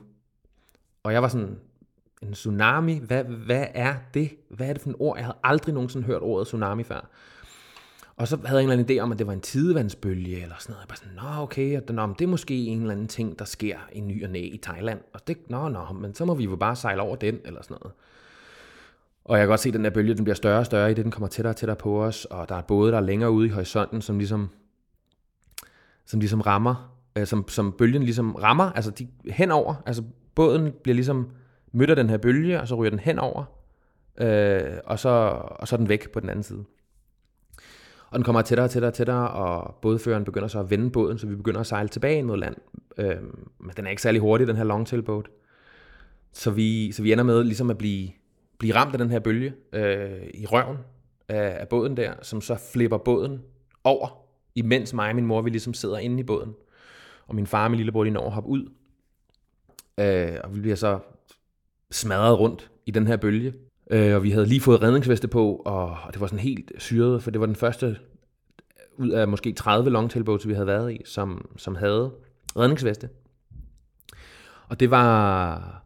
Og 1.02 1.12
jeg 1.12 1.22
var 1.22 1.28
sådan, 1.28 1.58
en 2.22 2.32
tsunami, 2.32 2.98
hvad, 2.98 3.24
hvad 3.24 3.66
er 3.74 3.94
det? 4.14 4.30
Hvad 4.50 4.68
er 4.68 4.72
det 4.72 4.82
for 4.82 4.90
et 4.90 4.96
ord? 4.98 5.16
Jeg 5.16 5.24
havde 5.24 5.38
aldrig 5.44 5.74
nogensinde 5.74 6.06
hørt 6.06 6.22
ordet 6.22 6.46
tsunami 6.46 6.82
før. 6.82 7.10
Og 8.16 8.28
så 8.28 8.36
havde 8.36 8.58
jeg 8.58 8.64
en 8.64 8.70
eller 8.70 8.84
anden 8.84 8.96
idé 8.96 9.00
om, 9.00 9.12
at 9.12 9.18
det 9.18 9.26
var 9.26 9.32
en 9.32 9.40
tidevandsbølge 9.40 10.42
eller 10.42 10.54
sådan 10.58 10.72
noget. 10.72 10.80
Jeg 10.80 10.88
bare 10.88 10.96
sådan, 10.96 11.36
nå 11.36 11.42
okay, 11.42 11.76
at, 11.76 11.90
nå, 11.90 12.06
men 12.06 12.16
det 12.18 12.24
er 12.24 12.28
måske 12.28 12.66
en 12.66 12.80
eller 12.80 12.92
anden 12.92 13.08
ting, 13.08 13.38
der 13.38 13.44
sker 13.44 13.78
i 13.92 14.00
ny 14.00 14.24
og 14.24 14.30
næ 14.30 14.40
i 14.40 14.60
Thailand. 14.62 15.00
Og 15.12 15.26
det, 15.26 15.50
nå, 15.50 15.68
nå, 15.68 15.92
men 15.92 16.14
så 16.14 16.24
må 16.24 16.34
vi 16.34 16.44
jo 16.44 16.56
bare 16.56 16.76
sejle 16.76 17.02
over 17.02 17.16
den, 17.16 17.38
eller 17.44 17.62
sådan 17.62 17.76
noget. 17.80 17.94
Og 19.24 19.38
jeg 19.38 19.42
kan 19.42 19.48
godt 19.48 19.60
se, 19.60 19.68
at 19.68 19.74
den 19.74 19.84
der 19.84 19.90
bølge, 19.90 20.14
den 20.14 20.24
bliver 20.24 20.34
større 20.34 20.58
og 20.58 20.66
større, 20.66 20.90
i 20.90 20.94
det 20.94 21.04
den 21.04 21.12
kommer 21.12 21.28
tættere 21.28 21.52
og 21.52 21.56
tættere 21.56 21.76
på 21.76 22.04
os, 22.04 22.24
og 22.24 22.48
der 22.48 22.54
er 22.54 22.62
både 22.62 22.92
der 22.92 22.98
er 22.98 23.02
længere 23.02 23.30
ude 23.30 23.46
i 23.46 23.50
horisonten, 23.50 24.02
som 24.02 24.18
ligesom, 24.18 24.48
som 26.06 26.20
ligesom 26.20 26.40
rammer, 26.40 26.96
øh, 27.16 27.26
som, 27.26 27.48
som 27.48 27.72
bølgen 27.72 28.02
ligesom 28.02 28.34
rammer, 28.34 28.72
altså 28.72 28.90
de 28.90 29.08
henover, 29.30 29.74
altså 29.86 30.02
båden 30.34 30.72
bliver 30.82 30.94
ligesom 30.94 31.30
mødt 31.72 31.90
af 31.90 31.96
den 31.96 32.10
her 32.10 32.18
bølge, 32.18 32.60
og 32.60 32.68
så 32.68 32.74
ryger 32.74 32.90
den 32.90 32.98
henover, 32.98 33.44
øh, 34.18 34.78
og, 34.84 34.98
så, 34.98 35.08
og 35.44 35.68
så 35.68 35.76
er 35.76 35.78
den 35.78 35.88
væk 35.88 36.10
på 36.12 36.20
den 36.20 36.28
anden 36.28 36.42
side. 36.42 36.64
Og 38.10 38.18
den 38.18 38.24
kommer 38.24 38.42
tættere 38.42 38.66
og 38.66 38.70
tættere 38.70 38.90
og 38.90 38.94
tættere, 38.94 39.30
og 39.30 39.74
bådføreren 39.82 40.24
begynder 40.24 40.48
så 40.48 40.60
at 40.60 40.70
vende 40.70 40.90
båden, 40.90 41.18
så 41.18 41.26
vi 41.26 41.36
begynder 41.36 41.60
at 41.60 41.66
sejle 41.66 41.88
tilbage 41.88 42.22
mod 42.22 42.36
land. 42.36 42.56
Øh, 42.98 43.16
men 43.58 43.70
den 43.76 43.86
er 43.86 43.90
ikke 43.90 44.02
særlig 44.02 44.20
hurtig, 44.20 44.46
den 44.46 44.56
her 44.56 44.64
longtailboat. 44.64 45.26
Så 46.32 46.50
vi, 46.50 46.92
så 46.92 47.02
vi 47.02 47.12
ender 47.12 47.24
med 47.24 47.44
ligesom 47.44 47.70
at 47.70 47.78
blive, 47.78 48.10
blive 48.62 48.74
ramt 48.74 48.92
af 48.92 48.98
den 48.98 49.10
her 49.10 49.18
bølge 49.18 49.54
øh, 49.72 50.22
i 50.34 50.46
røven 50.46 50.76
af, 51.28 51.56
af 51.60 51.68
båden 51.68 51.96
der, 51.96 52.14
som 52.22 52.40
så 52.40 52.56
flipper 52.72 52.98
båden 52.98 53.42
over, 53.84 54.08
imens 54.54 54.94
mig 54.94 55.08
og 55.08 55.14
min 55.14 55.26
mor 55.26 55.42
vi 55.42 55.50
ligesom 55.50 55.74
sidder 55.74 55.98
inde 55.98 56.20
i 56.20 56.22
båden. 56.22 56.54
Og 57.26 57.34
min 57.34 57.46
far 57.46 57.64
og 57.64 57.70
min 57.70 57.76
lillebror 57.76 58.04
de 58.04 58.10
når 58.10 58.26
at 58.26 58.32
hoppe 58.32 58.50
ud. 58.50 58.70
Øh, 60.00 60.36
og 60.44 60.54
vi 60.54 60.60
bliver 60.60 60.76
så 60.76 60.98
smadret 61.90 62.38
rundt 62.38 62.70
i 62.86 62.90
den 62.90 63.06
her 63.06 63.16
bølge. 63.16 63.54
Øh, 63.90 64.14
og 64.14 64.22
vi 64.22 64.30
havde 64.30 64.46
lige 64.46 64.60
fået 64.60 64.82
redningsveste 64.82 65.28
på, 65.28 65.56
og, 65.56 65.84
og 65.84 66.12
det 66.12 66.20
var 66.20 66.26
sådan 66.26 66.38
helt 66.38 66.72
syret, 66.78 67.22
for 67.22 67.30
det 67.30 67.40
var 67.40 67.46
den 67.46 67.56
første 67.56 67.96
ud 68.96 69.10
af 69.10 69.28
måske 69.28 69.52
30 69.52 69.90
longtailboats, 69.90 70.48
vi 70.48 70.54
havde 70.54 70.66
været 70.66 70.92
i, 70.92 71.00
som, 71.04 71.50
som 71.56 71.74
havde 71.74 72.12
redningsveste. 72.56 73.08
Og 74.68 74.80
det 74.80 74.90
var... 74.90 75.81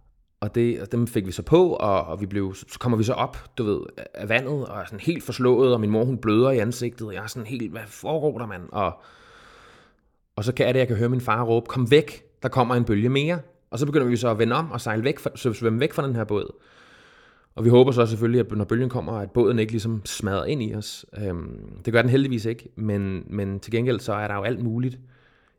Og, 0.47 0.55
det, 0.55 0.81
og 0.81 0.93
dem 0.93 1.07
fik 1.07 1.27
vi 1.27 1.33
så 1.33 1.43
på, 1.43 1.69
og, 1.69 2.07
og 2.07 2.21
vi 2.21 2.27
blev, 2.27 2.55
så 2.55 2.79
kommer 2.79 2.99
vi 2.99 3.05
så 3.05 3.13
op, 3.13 3.37
du 3.59 3.65
ved, 3.65 3.81
af 4.15 4.29
vandet, 4.29 4.67
og 4.67 4.81
er 4.81 4.85
sådan 4.85 5.01
helt 5.01 5.23
forslået, 5.23 5.75
og 5.75 5.81
min 5.81 5.91
mor, 5.91 6.05
hun 6.05 6.19
bløder 6.19 6.51
i 6.51 6.59
ansigtet, 6.59 7.07
og 7.07 7.15
jeg 7.15 7.23
er 7.23 7.27
sådan 7.27 7.47
helt, 7.47 7.71
hvad 7.71 7.83
foregår 7.87 8.39
der, 8.39 8.47
mand? 8.47 8.63
Og, 8.73 8.93
og 10.37 10.45
så 10.45 10.53
kan, 10.53 10.67
jeg 10.67 10.75
det, 10.75 10.81
jeg 10.81 10.89
kan 10.89 10.97
høre 10.97 11.09
min 11.09 11.21
far 11.21 11.43
råbe, 11.43 11.67
kom 11.67 11.91
væk, 11.91 12.25
der 12.43 12.49
kommer 12.49 12.75
en 12.75 12.85
bølge 12.85 13.09
mere. 13.09 13.39
Og 13.71 13.79
så 13.79 13.87
begynder 13.87 14.07
vi 14.07 14.17
så 14.17 14.29
at 14.29 14.39
vende 14.39 14.57
om 14.57 14.71
og 14.71 14.81
sejle 14.81 15.05
væk, 15.05 15.19
fra, 15.19 15.31
så 15.35 15.53
svømme 15.53 15.81
væk 15.81 15.93
fra 15.93 16.07
den 16.07 16.17
her 16.17 16.25
båd. 16.25 16.55
Og 17.55 17.65
vi 17.65 17.69
håber 17.69 17.93
så 17.93 18.07
selvfølgelig, 18.07 18.41
at 18.41 18.53
når 18.53 18.65
bølgen 18.65 18.89
kommer, 18.89 19.13
at 19.13 19.31
båden 19.31 19.59
ikke 19.59 19.73
ligesom 19.73 20.03
smadrer 20.05 20.45
ind 20.45 20.63
i 20.63 20.75
os. 20.75 21.07
Øhm, 21.19 21.81
det 21.85 21.93
gør 21.93 22.03
den 22.03 22.11
heldigvis 22.11 22.45
ikke, 22.45 22.69
men, 22.77 23.25
men 23.27 23.61
til 23.61 23.73
gengæld 23.73 24.01
så 24.01 24.13
er 24.13 24.29
der 24.29 24.35
jo 24.35 24.43
alt 24.43 24.63
muligt 24.63 24.99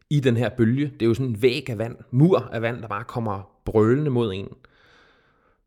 i 0.10 0.20
den 0.20 0.38
her 0.38 0.50
bølge. 0.50 0.86
Det 0.86 1.02
er 1.02 1.06
jo 1.06 1.14
sådan 1.14 1.30
en 1.30 1.42
væg 1.42 1.70
af 1.70 1.78
vand, 1.78 1.96
mur 2.12 2.50
af 2.52 2.62
vand, 2.62 2.82
der 2.82 2.88
bare 2.88 3.04
kommer 3.04 3.52
brølende 3.66 4.12
mod 4.12 4.34
en. 4.34 4.48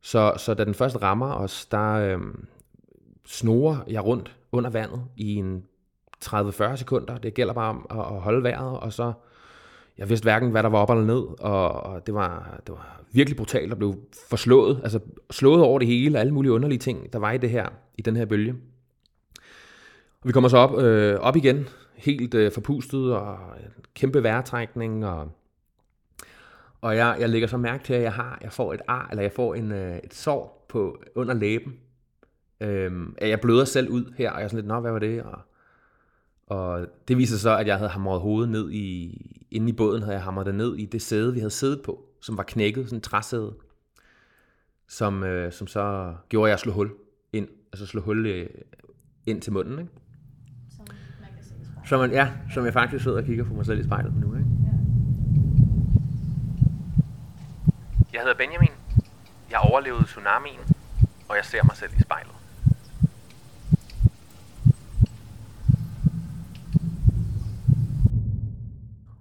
Så, 0.02 0.32
så 0.36 0.54
da 0.54 0.64
den 0.64 0.74
først 0.74 1.02
rammer 1.02 1.34
os, 1.34 1.66
der 1.66 1.92
øhm, 1.92 2.46
snorer 3.26 3.76
jeg 3.88 4.04
rundt 4.04 4.36
under 4.52 4.70
vandet 4.70 5.04
i 5.16 5.34
en 5.34 5.64
30-40 6.24 6.76
sekunder. 6.76 7.18
Det 7.18 7.34
gælder 7.34 7.54
bare 7.54 7.68
om 7.68 7.86
at, 7.90 7.98
at 7.98 8.20
holde 8.20 8.42
vejret, 8.42 8.80
og 8.80 8.92
så 8.92 9.12
jeg 9.98 10.08
vidste 10.08 10.24
hverken, 10.24 10.50
hvad 10.50 10.62
der 10.62 10.68
var 10.68 10.78
op 10.78 10.90
eller 10.90 11.04
ned, 11.04 11.40
og, 11.40 11.70
og 11.70 12.06
det, 12.06 12.14
var, 12.14 12.60
det 12.66 12.74
var 12.74 13.00
virkelig 13.12 13.36
brutalt 13.36 13.72
at 13.72 13.78
blive 13.78 13.96
forslået, 14.28 14.80
altså 14.82 15.00
slået 15.30 15.62
over 15.62 15.78
det 15.78 15.88
hele, 15.88 16.18
alle 16.18 16.34
mulige 16.34 16.52
underlige 16.52 16.78
ting, 16.78 17.12
der 17.12 17.18
var 17.18 17.32
i 17.32 17.38
det 17.38 17.50
her, 17.50 17.68
i 17.98 18.02
den 18.02 18.16
her 18.16 18.24
bølge. 18.24 18.54
Og 20.20 20.28
vi 20.28 20.32
kommer 20.32 20.48
så 20.48 20.56
op, 20.56 20.78
øh, 20.78 21.20
op 21.20 21.36
igen, 21.36 21.68
helt 21.94 22.34
øh, 22.34 22.52
forpustet, 22.52 23.14
og 23.14 23.38
en 23.58 23.84
kæmpe 23.94 24.22
vejrtrækning, 24.22 25.06
og, 25.06 25.28
og 26.80 26.96
jeg, 26.96 27.16
jeg 27.20 27.28
lægger 27.28 27.48
så 27.48 27.56
mærke 27.56 27.84
til, 27.84 27.94
at 27.94 28.02
jeg 28.02 28.12
har, 28.12 28.38
jeg 28.42 28.52
får 28.52 28.74
et 28.74 28.80
ar, 28.88 29.08
eller 29.10 29.22
jeg 29.22 29.32
får 29.32 29.54
en, 29.54 29.72
øh, 29.72 29.98
et 30.04 30.14
sår 30.14 30.66
på, 30.68 31.02
under 31.14 31.34
læben. 31.34 31.74
Øhm, 32.60 33.16
jeg 33.20 33.40
bløder 33.40 33.64
selv 33.64 33.88
ud 33.88 34.12
her, 34.16 34.30
og 34.30 34.38
jeg 34.38 34.44
er 34.44 34.48
sådan 34.48 34.58
lidt, 34.58 34.68
nå, 34.68 34.80
hvad 34.80 34.92
var 34.92 34.98
det? 34.98 35.22
Og, 35.22 35.38
og 36.46 36.86
det 37.08 37.18
viser 37.18 37.36
så, 37.36 37.56
at 37.56 37.66
jeg 37.66 37.76
havde 37.76 37.90
hamret 37.90 38.20
hovedet 38.20 38.50
ned 38.50 38.70
i, 38.70 39.16
inde 39.50 39.68
i 39.68 39.72
båden 39.72 40.02
havde 40.02 40.14
jeg 40.14 40.22
hamret 40.22 40.46
det 40.46 40.54
ned 40.54 40.76
i 40.76 40.84
det 40.84 41.02
sæde, 41.02 41.32
vi 41.32 41.38
havde 41.38 41.50
siddet 41.50 41.82
på, 41.84 42.04
som 42.20 42.36
var 42.36 42.42
knækket, 42.42 42.84
sådan 42.84 42.96
et 42.96 43.02
træsæde, 43.02 43.54
som, 44.88 45.22
øh, 45.22 45.52
som 45.52 45.66
så 45.66 46.14
gjorde, 46.28 46.48
at 46.48 46.50
jeg 46.50 46.58
slog 46.58 46.74
hul 46.74 46.90
ind, 47.32 47.48
altså 47.72 47.86
slog 47.86 48.04
hul 48.04 48.26
øh, 48.26 48.48
ind 49.26 49.42
til 49.42 49.52
munden, 49.52 49.78
ikke? 49.78 49.92
Som 50.76 50.86
man 51.20 51.28
kan 51.34 51.44
se 51.44 51.54
i 51.54 51.88
Så 51.88 51.98
man, 51.98 52.10
ja, 52.10 52.32
som 52.54 52.64
jeg 52.64 52.72
faktisk 52.72 53.04
sidder 53.04 53.18
og 53.18 53.24
kigger 53.24 53.44
på 53.44 53.54
mig 53.54 53.66
selv 53.66 53.80
i 53.80 53.84
spejlet 53.84 54.14
nu, 54.16 54.34
ikke? 54.34 54.59
Jeg 58.20 58.26
hedder 58.26 58.44
Benjamin. 58.44 58.72
Jeg 59.50 59.58
overlevede 59.58 60.04
tsunamien, 60.04 60.60
og 61.28 61.36
jeg 61.36 61.44
ser 61.44 61.64
mig 61.64 61.76
selv 61.76 61.92
i 61.98 62.02
spejlet. 62.02 62.32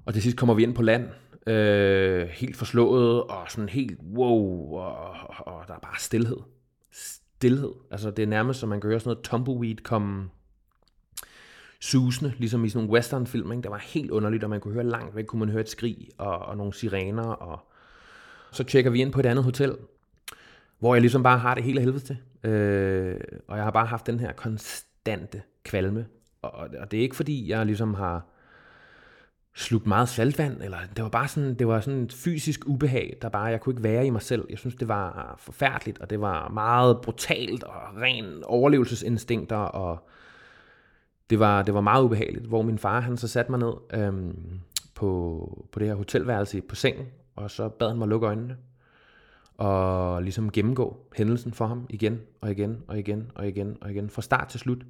Og 0.05 0.13
til 0.13 0.23
sidst 0.23 0.37
kommer 0.37 0.53
vi 0.53 0.63
ind 0.63 0.75
på 0.75 0.81
land, 0.81 1.09
øh, 1.47 2.27
helt 2.27 2.57
forslået 2.57 3.23
og 3.23 3.51
sådan 3.51 3.69
helt 3.69 3.99
wow, 4.13 4.75
og, 4.75 5.15
og, 5.37 5.67
der 5.67 5.73
er 5.73 5.79
bare 5.79 5.99
stillhed. 5.99 6.37
Stilhed. 6.91 7.73
Altså 7.91 8.11
det 8.11 8.23
er 8.23 8.27
nærmest, 8.27 8.59
som 8.59 8.69
man 8.69 8.81
kan 8.81 8.89
høre 8.89 8.99
sådan 8.99 9.09
noget 9.09 9.23
tumbleweed 9.23 9.77
komme 9.83 10.29
susende, 11.79 12.33
ligesom 12.37 12.65
i 12.65 12.69
sådan 12.69 12.83
nogle 12.83 12.93
westernfilm. 12.93 13.51
Ikke? 13.51 13.61
Det 13.61 13.71
var 13.71 13.77
helt 13.77 14.11
underligt, 14.11 14.43
og 14.43 14.49
man 14.49 14.61
kunne 14.61 14.73
høre 14.73 14.83
langt 14.83 15.15
væk, 15.15 15.25
kunne 15.25 15.39
man 15.39 15.49
høre 15.49 15.61
et 15.61 15.69
skrig 15.69 16.09
og, 16.17 16.39
og 16.39 16.57
nogle 16.57 16.73
sirener. 16.73 17.27
Og 17.27 17.68
så 18.51 18.63
tjekker 18.63 18.91
vi 18.91 19.01
ind 19.01 19.11
på 19.11 19.19
et 19.19 19.25
andet 19.25 19.43
hotel, 19.43 19.75
hvor 20.79 20.95
jeg 20.95 21.01
ligesom 21.01 21.23
bare 21.23 21.37
har 21.37 21.55
det 21.55 21.63
hele 21.63 21.81
helvede 21.81 21.99
til. 21.99 22.17
Øh, 22.43 23.19
og 23.47 23.57
jeg 23.57 23.63
har 23.63 23.71
bare 23.71 23.85
haft 23.85 24.07
den 24.07 24.19
her 24.19 24.31
konstante 24.31 25.41
kvalme. 25.63 26.05
Og, 26.41 26.51
og 26.51 26.91
det 26.91 26.97
er 26.97 27.01
ikke 27.01 27.15
fordi, 27.15 27.49
jeg 27.49 27.65
ligesom 27.65 27.93
har 27.93 28.25
slugt 29.55 29.87
meget 29.87 30.09
saltvand, 30.09 30.61
eller 30.61 30.77
det 30.95 31.03
var 31.03 31.09
bare 31.09 31.27
sådan, 31.27 31.53
det 31.53 31.67
var 31.67 31.79
sådan 31.79 32.03
et 32.03 32.13
fysisk 32.13 32.67
ubehag, 32.67 33.17
der 33.21 33.29
bare, 33.29 33.45
jeg 33.45 33.61
kunne 33.61 33.73
ikke 33.73 33.83
være 33.83 34.05
i 34.05 34.09
mig 34.09 34.21
selv. 34.21 34.45
Jeg 34.49 34.57
synes, 34.57 34.75
det 34.75 34.87
var 34.87 35.35
forfærdeligt, 35.39 35.99
og 35.99 36.09
det 36.09 36.21
var 36.21 36.49
meget 36.49 37.01
brutalt, 37.01 37.63
og 37.63 37.75
ren 38.01 38.43
overlevelsesinstinkter, 38.43 39.57
og 39.57 40.09
det 41.29 41.39
var, 41.39 41.63
det 41.63 41.73
var 41.73 41.81
meget 41.81 42.03
ubehageligt, 42.03 42.45
hvor 42.45 42.61
min 42.61 42.77
far, 42.77 42.99
han 42.99 43.17
så 43.17 43.27
satte 43.27 43.51
mig 43.51 43.59
ned 43.59 43.73
øhm, 43.93 44.59
på, 44.95 45.67
på 45.71 45.79
det 45.79 45.87
her 45.87 45.95
hotelværelse 45.95 46.61
på 46.61 46.75
sengen, 46.75 47.05
og 47.39 47.51
så 47.51 47.69
bad 47.69 47.89
han 47.89 47.97
mig 47.97 48.07
lukke 48.07 48.27
øjnene, 48.27 48.57
og 49.57 50.23
ligesom 50.23 50.51
gennemgå 50.51 50.97
hændelsen 51.17 51.53
for 51.53 51.67
ham 51.67 51.85
igen, 51.89 52.21
og 52.41 52.51
igen, 52.51 52.83
og 52.87 52.99
igen, 52.99 53.31
og 53.35 53.47
igen, 53.47 53.77
og 53.81 53.91
igen, 53.91 54.09
fra 54.09 54.21
start 54.21 54.47
til 54.47 54.59
slut. 54.59 54.85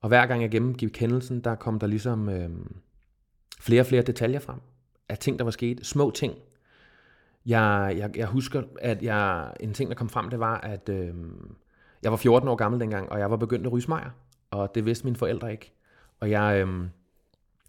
Og 0.00 0.08
hver 0.08 0.26
gang 0.26 0.42
jeg 0.42 0.50
gennemgik 0.50 1.00
hændelsen, 1.00 1.40
der 1.40 1.54
kom 1.54 1.78
der 1.78 1.86
ligesom 1.86 2.28
øh, 2.28 2.50
flere 3.60 3.82
og 3.82 3.86
flere 3.86 4.02
detaljer 4.02 4.38
frem, 4.38 4.60
af 5.08 5.18
ting, 5.18 5.38
der 5.38 5.44
var 5.44 5.50
sket, 5.50 5.86
små 5.86 6.10
ting. 6.10 6.34
Jeg, 7.46 7.94
jeg, 7.96 8.16
jeg 8.16 8.26
husker, 8.26 8.62
at 8.80 9.02
jeg, 9.02 9.52
en 9.60 9.74
ting, 9.74 9.90
der 9.90 9.96
kom 9.96 10.08
frem, 10.08 10.30
det 10.30 10.40
var, 10.40 10.60
at 10.60 10.88
øh, 10.88 11.14
jeg 12.02 12.10
var 12.10 12.16
14 12.16 12.48
år 12.48 12.56
gammel 12.56 12.80
dengang, 12.80 13.08
og 13.12 13.18
jeg 13.18 13.30
var 13.30 13.36
begyndt 13.36 13.66
at 13.66 13.72
ryge 13.72 13.82
smager 13.82 14.10
og 14.50 14.74
det 14.74 14.84
vidste 14.86 15.04
mine 15.04 15.16
forældre 15.16 15.52
ikke. 15.52 15.72
Og 16.20 16.30
jeg, 16.30 16.66
øh, 16.66 16.84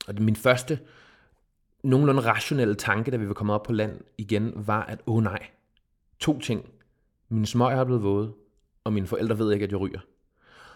og 0.07 0.13
det, 0.13 0.21
min 0.23 0.35
første 0.35 0.79
nogenlunde 1.83 2.21
rationelle 2.21 2.75
tanke, 2.75 3.11
da 3.11 3.17
vi 3.17 3.27
var 3.27 3.33
kommet 3.33 3.53
op 3.53 3.63
på 3.63 3.73
land 3.73 3.99
igen, 4.17 4.53
var, 4.55 4.83
at 4.83 4.99
åh 5.07 5.15
oh, 5.15 5.23
nej, 5.23 5.39
to 6.19 6.39
ting. 6.39 6.69
Min 7.29 7.45
smøger 7.45 7.79
er 7.79 7.83
blevet 7.83 8.03
våde, 8.03 8.33
og 8.83 8.93
mine 8.93 9.07
forældre 9.07 9.39
ved 9.39 9.53
ikke, 9.53 9.63
at 9.63 9.71
jeg 9.71 9.79
ryger. 9.79 9.99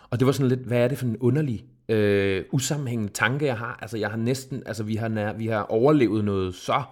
Og 0.09 0.19
det 0.19 0.25
var 0.25 0.31
sådan 0.31 0.47
lidt, 0.47 0.59
hvad 0.59 0.77
er 0.83 0.87
det 0.87 0.97
for 0.97 1.05
en 1.05 1.17
underlig, 1.17 1.65
øh, 1.89 2.45
usammenhængende 2.51 3.13
tanke, 3.13 3.45
jeg 3.45 3.57
har? 3.57 3.79
Altså, 3.81 3.97
jeg 3.97 4.09
har 4.09 4.17
næsten, 4.17 4.63
altså, 4.65 4.83
vi 4.83 4.95
har, 4.95 5.07
nær, 5.07 5.33
vi 5.33 5.47
har 5.47 5.61
overlevet 5.61 6.25
noget 6.25 6.55
så 6.55 6.83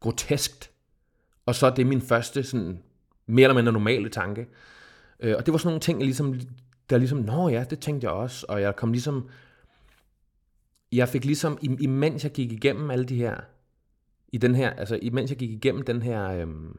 groteskt, 0.00 0.70
og 1.46 1.54
så 1.54 1.66
er 1.66 1.74
det 1.74 1.86
min 1.86 2.00
første, 2.00 2.42
sådan, 2.42 2.78
mere 3.26 3.44
eller 3.44 3.54
mindre 3.54 3.72
normale 3.72 4.08
tanke. 4.08 4.46
Øh, 5.20 5.34
og 5.38 5.46
det 5.46 5.52
var 5.52 5.58
sådan 5.58 5.68
nogle 5.68 5.80
ting, 5.80 5.98
jeg 5.98 6.06
ligesom 6.06 6.34
der 6.90 6.98
ligesom, 6.98 7.18
nå 7.18 7.48
ja, 7.48 7.64
det 7.70 7.78
tænkte 7.78 8.04
jeg 8.04 8.12
også, 8.12 8.46
og 8.48 8.60
jeg 8.60 8.76
kom 8.76 8.92
ligesom, 8.92 9.28
jeg 10.96 11.08
fik 11.08 11.24
ligesom, 11.24 11.58
imens 11.62 12.24
jeg 12.24 12.32
gik 12.32 12.52
igennem 12.52 12.90
alle 12.90 13.04
de 13.04 13.16
her, 13.16 13.36
i 14.28 14.38
den 14.38 14.54
her, 14.54 14.70
altså 14.70 14.98
imens 15.02 15.30
jeg 15.30 15.38
gik 15.38 15.50
igennem 15.50 15.82
den 15.82 16.02
her 16.02 16.30
øhm, 16.30 16.78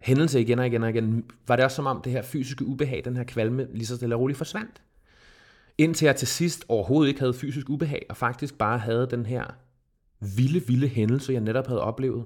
hændelse 0.00 0.40
igen 0.40 0.58
og 0.58 0.66
igen 0.66 0.82
og 0.82 0.90
igen, 0.90 1.24
var 1.46 1.56
det 1.56 1.64
også 1.64 1.74
som 1.74 1.86
om 1.86 2.02
det 2.02 2.12
her 2.12 2.22
fysiske 2.22 2.64
ubehag, 2.64 3.02
den 3.04 3.16
her 3.16 3.24
kvalme, 3.24 3.68
lige 3.72 3.86
så 3.86 3.96
stille 3.96 4.14
og 4.14 4.20
roligt 4.20 4.36
forsvandt. 4.36 4.82
Indtil 5.78 6.06
jeg 6.06 6.16
til 6.16 6.28
sidst 6.28 6.64
overhovedet 6.68 7.08
ikke 7.08 7.20
havde 7.20 7.34
fysisk 7.34 7.70
ubehag, 7.70 8.06
og 8.08 8.16
faktisk 8.16 8.58
bare 8.58 8.78
havde 8.78 9.08
den 9.10 9.26
her 9.26 9.44
vilde, 10.36 10.66
vilde 10.66 10.88
hændelse, 10.88 11.32
jeg 11.32 11.40
netop 11.40 11.66
havde 11.66 11.80
oplevet. 11.80 12.24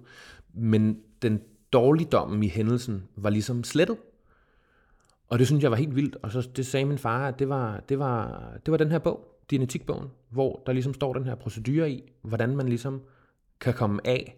Men 0.54 1.00
den 1.22 1.40
dårligdommen 1.72 2.42
i 2.42 2.48
hændelsen 2.48 3.04
var 3.16 3.30
ligesom 3.30 3.64
slettet. 3.64 3.96
Og 5.28 5.38
det 5.38 5.46
synes 5.46 5.62
jeg 5.62 5.70
var 5.70 5.76
helt 5.76 5.96
vildt, 5.96 6.16
og 6.22 6.32
så 6.32 6.48
det 6.56 6.66
sagde 6.66 6.86
min 6.86 6.98
far, 6.98 7.28
at 7.28 7.38
det 7.38 7.48
var, 7.48 7.80
det 7.88 7.98
var, 7.98 8.52
det 8.66 8.72
var 8.72 8.78
den 8.78 8.90
her 8.90 8.98
bog, 8.98 9.37
genetikbogen, 9.48 10.08
hvor 10.28 10.62
der 10.66 10.72
ligesom 10.72 10.94
står 10.94 11.12
den 11.12 11.24
her 11.24 11.34
procedure 11.34 11.90
i, 11.90 12.12
hvordan 12.22 12.56
man 12.56 12.68
ligesom 12.68 13.02
kan 13.60 13.74
komme 13.74 14.06
af 14.06 14.36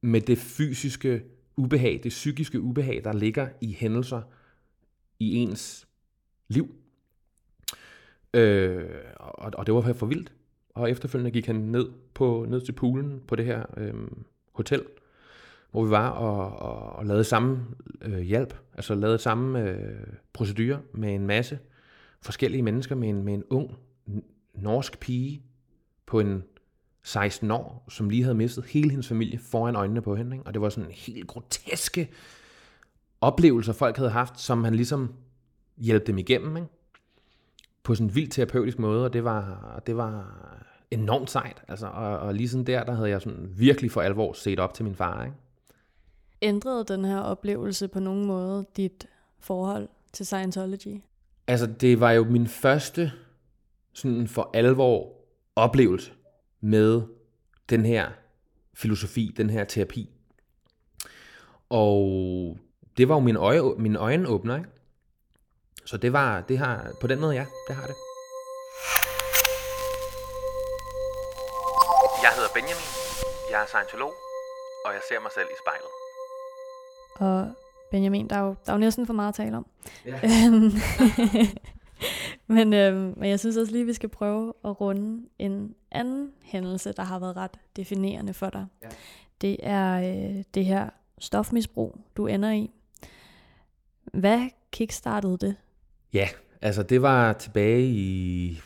med 0.00 0.20
det 0.20 0.38
fysiske 0.38 1.22
ubehag, 1.56 2.00
det 2.02 2.10
psykiske 2.10 2.60
ubehag, 2.60 3.00
der 3.04 3.12
ligger 3.12 3.48
i 3.60 3.72
hændelser 3.72 4.22
i 5.18 5.34
ens 5.34 5.88
liv. 6.48 6.74
Øh, 8.34 8.84
og, 9.16 9.52
og 9.54 9.66
det 9.66 9.74
var 9.74 9.92
for 9.92 10.06
vildt. 10.06 10.32
Og 10.74 10.90
efterfølgende 10.90 11.30
gik 11.30 11.46
han 11.46 11.56
ned, 11.56 11.88
på, 12.14 12.46
ned 12.48 12.60
til 12.60 12.72
poolen 12.72 13.22
på 13.28 13.36
det 13.36 13.44
her 13.44 13.64
øh, 13.76 13.94
hotel, 14.52 14.82
hvor 15.70 15.84
vi 15.84 15.90
var 15.90 16.10
og, 16.10 16.58
og, 16.58 16.92
og 16.92 17.06
lavede 17.06 17.24
samme 17.24 17.66
øh, 18.02 18.20
hjælp, 18.20 18.54
altså 18.74 18.94
lavede 18.94 19.18
samme 19.18 19.70
øh, 19.70 20.06
procedure 20.32 20.80
med 20.92 21.14
en 21.14 21.26
masse 21.26 21.58
forskellige 22.24 22.62
mennesker, 22.62 22.94
med 22.94 23.08
en, 23.08 23.22
med 23.22 23.34
en 23.34 23.44
ung 23.50 23.76
norsk 24.54 25.00
pige 25.00 25.42
på 26.06 26.20
en 26.20 26.42
16 27.02 27.50
år, 27.50 27.84
som 27.88 28.08
lige 28.08 28.22
havde 28.22 28.34
mistet 28.34 28.64
hele 28.64 28.90
hendes 28.90 29.08
familie 29.08 29.38
foran 29.38 29.76
øjnene 29.76 30.02
på 30.02 30.16
hende. 30.16 30.36
Ikke? 30.36 30.46
Og 30.46 30.54
det 30.54 30.62
var 30.62 30.68
sådan 30.68 30.90
en 30.90 30.94
helt 30.94 31.26
groteske 31.26 32.10
oplevelser, 33.20 33.72
folk 33.72 33.96
havde 33.96 34.10
haft, 34.10 34.40
som 34.40 34.64
han 34.64 34.74
ligesom 34.74 35.14
hjalp 35.76 36.06
dem 36.06 36.18
igennem, 36.18 36.56
ikke? 36.56 36.68
på 37.82 37.94
sådan 37.94 38.08
en 38.08 38.14
vildt 38.14 38.32
terapeutisk 38.32 38.78
måde, 38.78 39.04
og 39.04 39.12
det 39.12 39.24
var, 39.24 39.82
det 39.86 39.96
var 39.96 40.40
enormt 40.90 41.30
sejt. 41.30 41.62
Altså, 41.68 41.86
og, 41.86 42.18
og 42.18 42.34
lige 42.34 42.48
sådan 42.48 42.66
der, 42.66 42.84
der 42.84 42.94
havde 42.94 43.08
jeg 43.08 43.22
sådan 43.22 43.52
virkelig 43.56 43.90
for 43.90 44.00
alvor 44.00 44.32
set 44.32 44.60
op 44.60 44.74
til 44.74 44.84
min 44.84 44.94
far. 44.94 45.24
Ikke? 45.24 45.36
Ændrede 46.42 46.84
den 46.84 47.04
her 47.04 47.20
oplevelse 47.20 47.88
på 47.88 48.00
nogen 48.00 48.26
måde 48.26 48.64
dit 48.76 49.06
forhold 49.38 49.88
til 50.12 50.26
Scientology? 50.26 51.00
Altså, 51.46 51.66
det 51.66 52.00
var 52.00 52.10
jo 52.10 52.24
min 52.24 52.48
første 52.48 53.12
sådan 53.92 54.28
for 54.28 54.50
alvor 54.54 55.12
oplevelse 55.56 56.12
med 56.60 57.02
den 57.70 57.84
her 57.86 58.10
filosofi, 58.74 59.34
den 59.36 59.50
her 59.50 59.64
terapi. 59.64 60.10
Og 61.70 62.58
det 62.96 63.08
var 63.08 63.14
jo 63.14 63.20
min, 63.20 63.36
øje, 63.36 63.62
min 63.78 63.96
øjenåbner, 63.96 64.56
ikke? 64.56 64.68
Så 65.84 65.96
det 65.96 66.12
var, 66.12 66.40
det 66.40 66.58
har, 66.58 66.92
på 67.00 67.06
den 67.06 67.20
måde 67.20 67.34
ja, 67.34 67.46
det 67.68 67.76
har 67.76 67.86
det. 67.86 67.96
Jeg 72.22 72.32
hedder 72.36 72.52
Benjamin, 72.54 72.90
jeg 73.50 73.62
er 73.62 73.66
scientolog, 73.66 74.12
og 74.84 74.92
jeg 74.92 75.02
ser 75.08 75.20
mig 75.20 75.32
selv 75.34 75.48
i 75.54 75.56
spejlet. 75.62 75.90
Og 77.14 77.63
Benjamin, 77.94 78.28
der 78.28 78.36
er 78.36 78.40
jo, 78.40 78.54
der 78.66 78.72
er 78.72 78.76
jo 78.76 78.80
næsten 78.80 79.06
for 79.06 79.12
meget 79.12 79.28
at 79.28 79.34
tale 79.34 79.56
om. 79.56 79.66
Ja. 80.06 80.50
men, 82.56 82.72
øhm, 82.72 83.14
men 83.16 83.30
jeg 83.30 83.40
synes 83.40 83.56
også 83.56 83.72
lige, 83.72 83.86
vi 83.86 83.92
skal 83.92 84.08
prøve 84.08 84.52
at 84.64 84.80
runde 84.80 85.28
en 85.38 85.74
anden 85.90 86.32
hændelse, 86.42 86.92
der 86.92 87.02
har 87.02 87.18
været 87.18 87.36
ret 87.36 87.50
definerende 87.76 88.34
for 88.34 88.50
dig. 88.50 88.66
Ja. 88.82 88.88
Det 89.40 89.56
er 89.62 89.94
øh, 89.98 90.42
det 90.54 90.64
her 90.64 90.90
stofmisbrug, 91.18 91.98
du 92.16 92.26
ender 92.26 92.50
i. 92.50 92.70
Hvad 94.04 94.48
kickstartede 94.72 95.38
det? 95.38 95.56
Ja, 96.12 96.28
altså 96.62 96.82
det 96.82 97.02
var 97.02 97.32
tilbage 97.32 97.86
i 97.86 98.60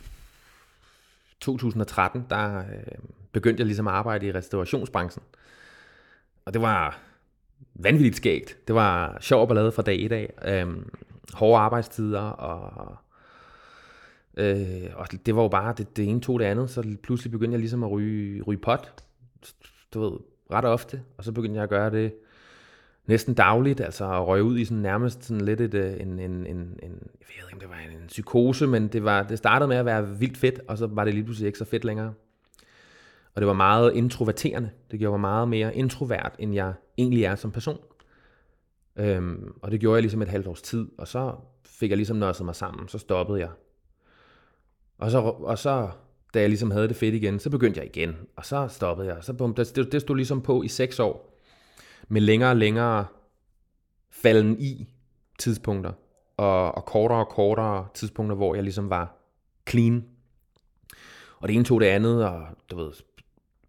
2013, 1.41 2.27
der 2.31 2.59
øh, 2.59 2.65
begyndte 3.33 3.61
jeg 3.61 3.67
ligesom 3.67 3.89
at 3.89 3.95
arbejde 3.95 4.27
i 4.27 4.33
restaurationsbranchen. 4.33 5.25
Og 6.45 6.55
det 6.55 6.63
var 6.63 7.08
vanvittigt 7.79 8.17
skægt. 8.17 8.59
Det 8.69 8.75
var 8.75 9.19
sjov 9.21 9.49
ballade 9.49 9.73
fra 9.73 9.83
dag 9.83 10.01
i 10.01 10.09
dag. 10.09 10.33
Øhm, 10.45 10.91
hårde 11.35 11.59
arbejdstider, 11.61 12.21
og, 12.21 12.97
øh, 14.37 14.91
og 14.95 15.07
det 15.27 15.37
var 15.37 15.43
jo 15.43 15.49
bare 15.49 15.75
det, 15.79 15.97
det 15.97 16.09
ene 16.09 16.21
tog 16.21 16.41
det 16.41 16.45
andet, 16.45 16.71
så 16.71 16.97
pludselig 17.03 17.33
begyndte 17.33 17.53
jeg 17.53 17.61
ligesom 17.61 17.83
at 17.83 17.91
ryge, 17.91 18.43
ryge 18.43 18.61
pot, 18.61 19.05
du 19.95 20.01
ved, 20.01 20.19
ret 20.53 20.65
ofte, 20.65 21.03
og 21.17 21.25
så 21.25 21.33
begyndte 21.33 21.57
jeg 21.57 21.63
at 21.63 21.71
gøre 21.71 21.91
det 21.91 22.15
næsten 23.07 23.35
dagligt, 23.35 23.81
altså 23.81 24.13
at 24.13 24.27
røge 24.27 24.45
ud 24.45 24.59
i 24.59 24.65
sådan 24.65 24.79
nærmest 24.79 25.25
sådan 25.25 25.41
lidt 25.41 25.61
et, 25.61 25.75
øh, 25.75 25.93
en, 26.01 26.19
en, 26.19 26.31
en, 26.31 26.57
en, 26.57 26.79
jeg 26.83 27.29
ved 27.29 27.45
ikke, 27.45 27.53
om 27.53 27.61
det 27.61 27.69
var 27.69 27.77
en, 27.91 27.97
en 28.03 28.07
psykose, 28.07 28.67
men 28.67 28.89
det, 28.89 29.05
var, 29.05 29.23
det 29.23 29.39
startede 29.39 29.69
med 29.69 29.77
at 29.77 29.85
være 29.85 30.19
vildt 30.19 30.37
fedt, 30.37 30.61
og 30.69 30.79
så 30.79 30.87
var 30.87 31.05
det 31.05 31.15
lige 31.15 31.25
pludselig 31.25 31.47
ikke 31.47 31.59
så 31.59 31.65
fedt 31.65 31.85
længere. 31.85 32.13
Og 33.39 33.43
det 33.43 33.47
var 33.47 33.55
meget 33.55 33.95
introverterende. 33.95 34.71
Det 34.91 34.99
gjorde 34.99 35.11
mig 35.11 35.21
meget 35.21 35.49
mere 35.49 35.77
introvert, 35.77 36.37
end 36.39 36.55
jeg 36.55 36.73
egentlig 36.99 37.25
er 37.25 37.35
som 37.35 37.51
person. 37.51 37.79
Øhm, 38.97 39.55
og 39.63 39.71
det 39.71 39.81
gjorde 39.81 39.95
jeg 39.97 40.03
ligesom 40.03 40.23
et 40.23 40.29
halvt 40.29 40.47
års 40.47 40.63
tid, 40.63 40.89
og 40.99 41.09
så 41.09 41.35
fik 41.67 41.91
jeg 41.91 41.97
ligesom 41.97 42.17
nødset 42.17 42.45
mig 42.47 42.57
sammen, 42.57 42.89
så 42.89 42.99
stoppede 42.99 43.41
jeg. 43.41 43.51
Og 44.99 45.11
så, 45.11 45.19
og 45.21 45.59
så, 45.59 45.91
da 46.35 46.41
jeg 46.41 46.49
ligesom 46.49 46.71
havde 46.71 46.89
det 46.89 46.97
fedt 46.97 47.15
igen, 47.15 47.39
så 47.39 47.51
begyndte 47.51 47.81
jeg 47.81 47.87
igen, 47.97 48.17
og 48.37 48.47
så 48.47 48.69
stoppede 48.69 49.09
jeg. 49.09 49.25
Så 49.25 49.33
bum, 49.33 49.55
det, 49.55 49.93
det 49.93 50.01
stod 50.01 50.17
ligesom 50.17 50.43
på 50.43 50.63
i 50.63 50.69
seks 50.69 50.99
år, 51.01 51.39
med 52.09 52.21
længere 52.21 52.51
og 52.51 52.57
længere 52.57 53.07
falden 54.11 54.61
i 54.61 54.95
tidspunkter, 55.39 55.93
og, 56.37 56.75
og 56.75 56.85
kortere 56.85 57.19
og 57.19 57.29
kortere 57.29 57.89
tidspunkter, 57.95 58.37
hvor 58.37 58.55
jeg 58.55 58.65
ligesom 58.65 58.91
var 58.91 59.17
clean. 59.69 60.05
Og 61.39 61.49
det 61.49 61.55
ene 61.55 61.65
tog 61.65 61.81
det 61.81 61.87
andet, 61.87 62.25
og 62.25 62.47
du 62.71 62.77
ved, 62.77 62.93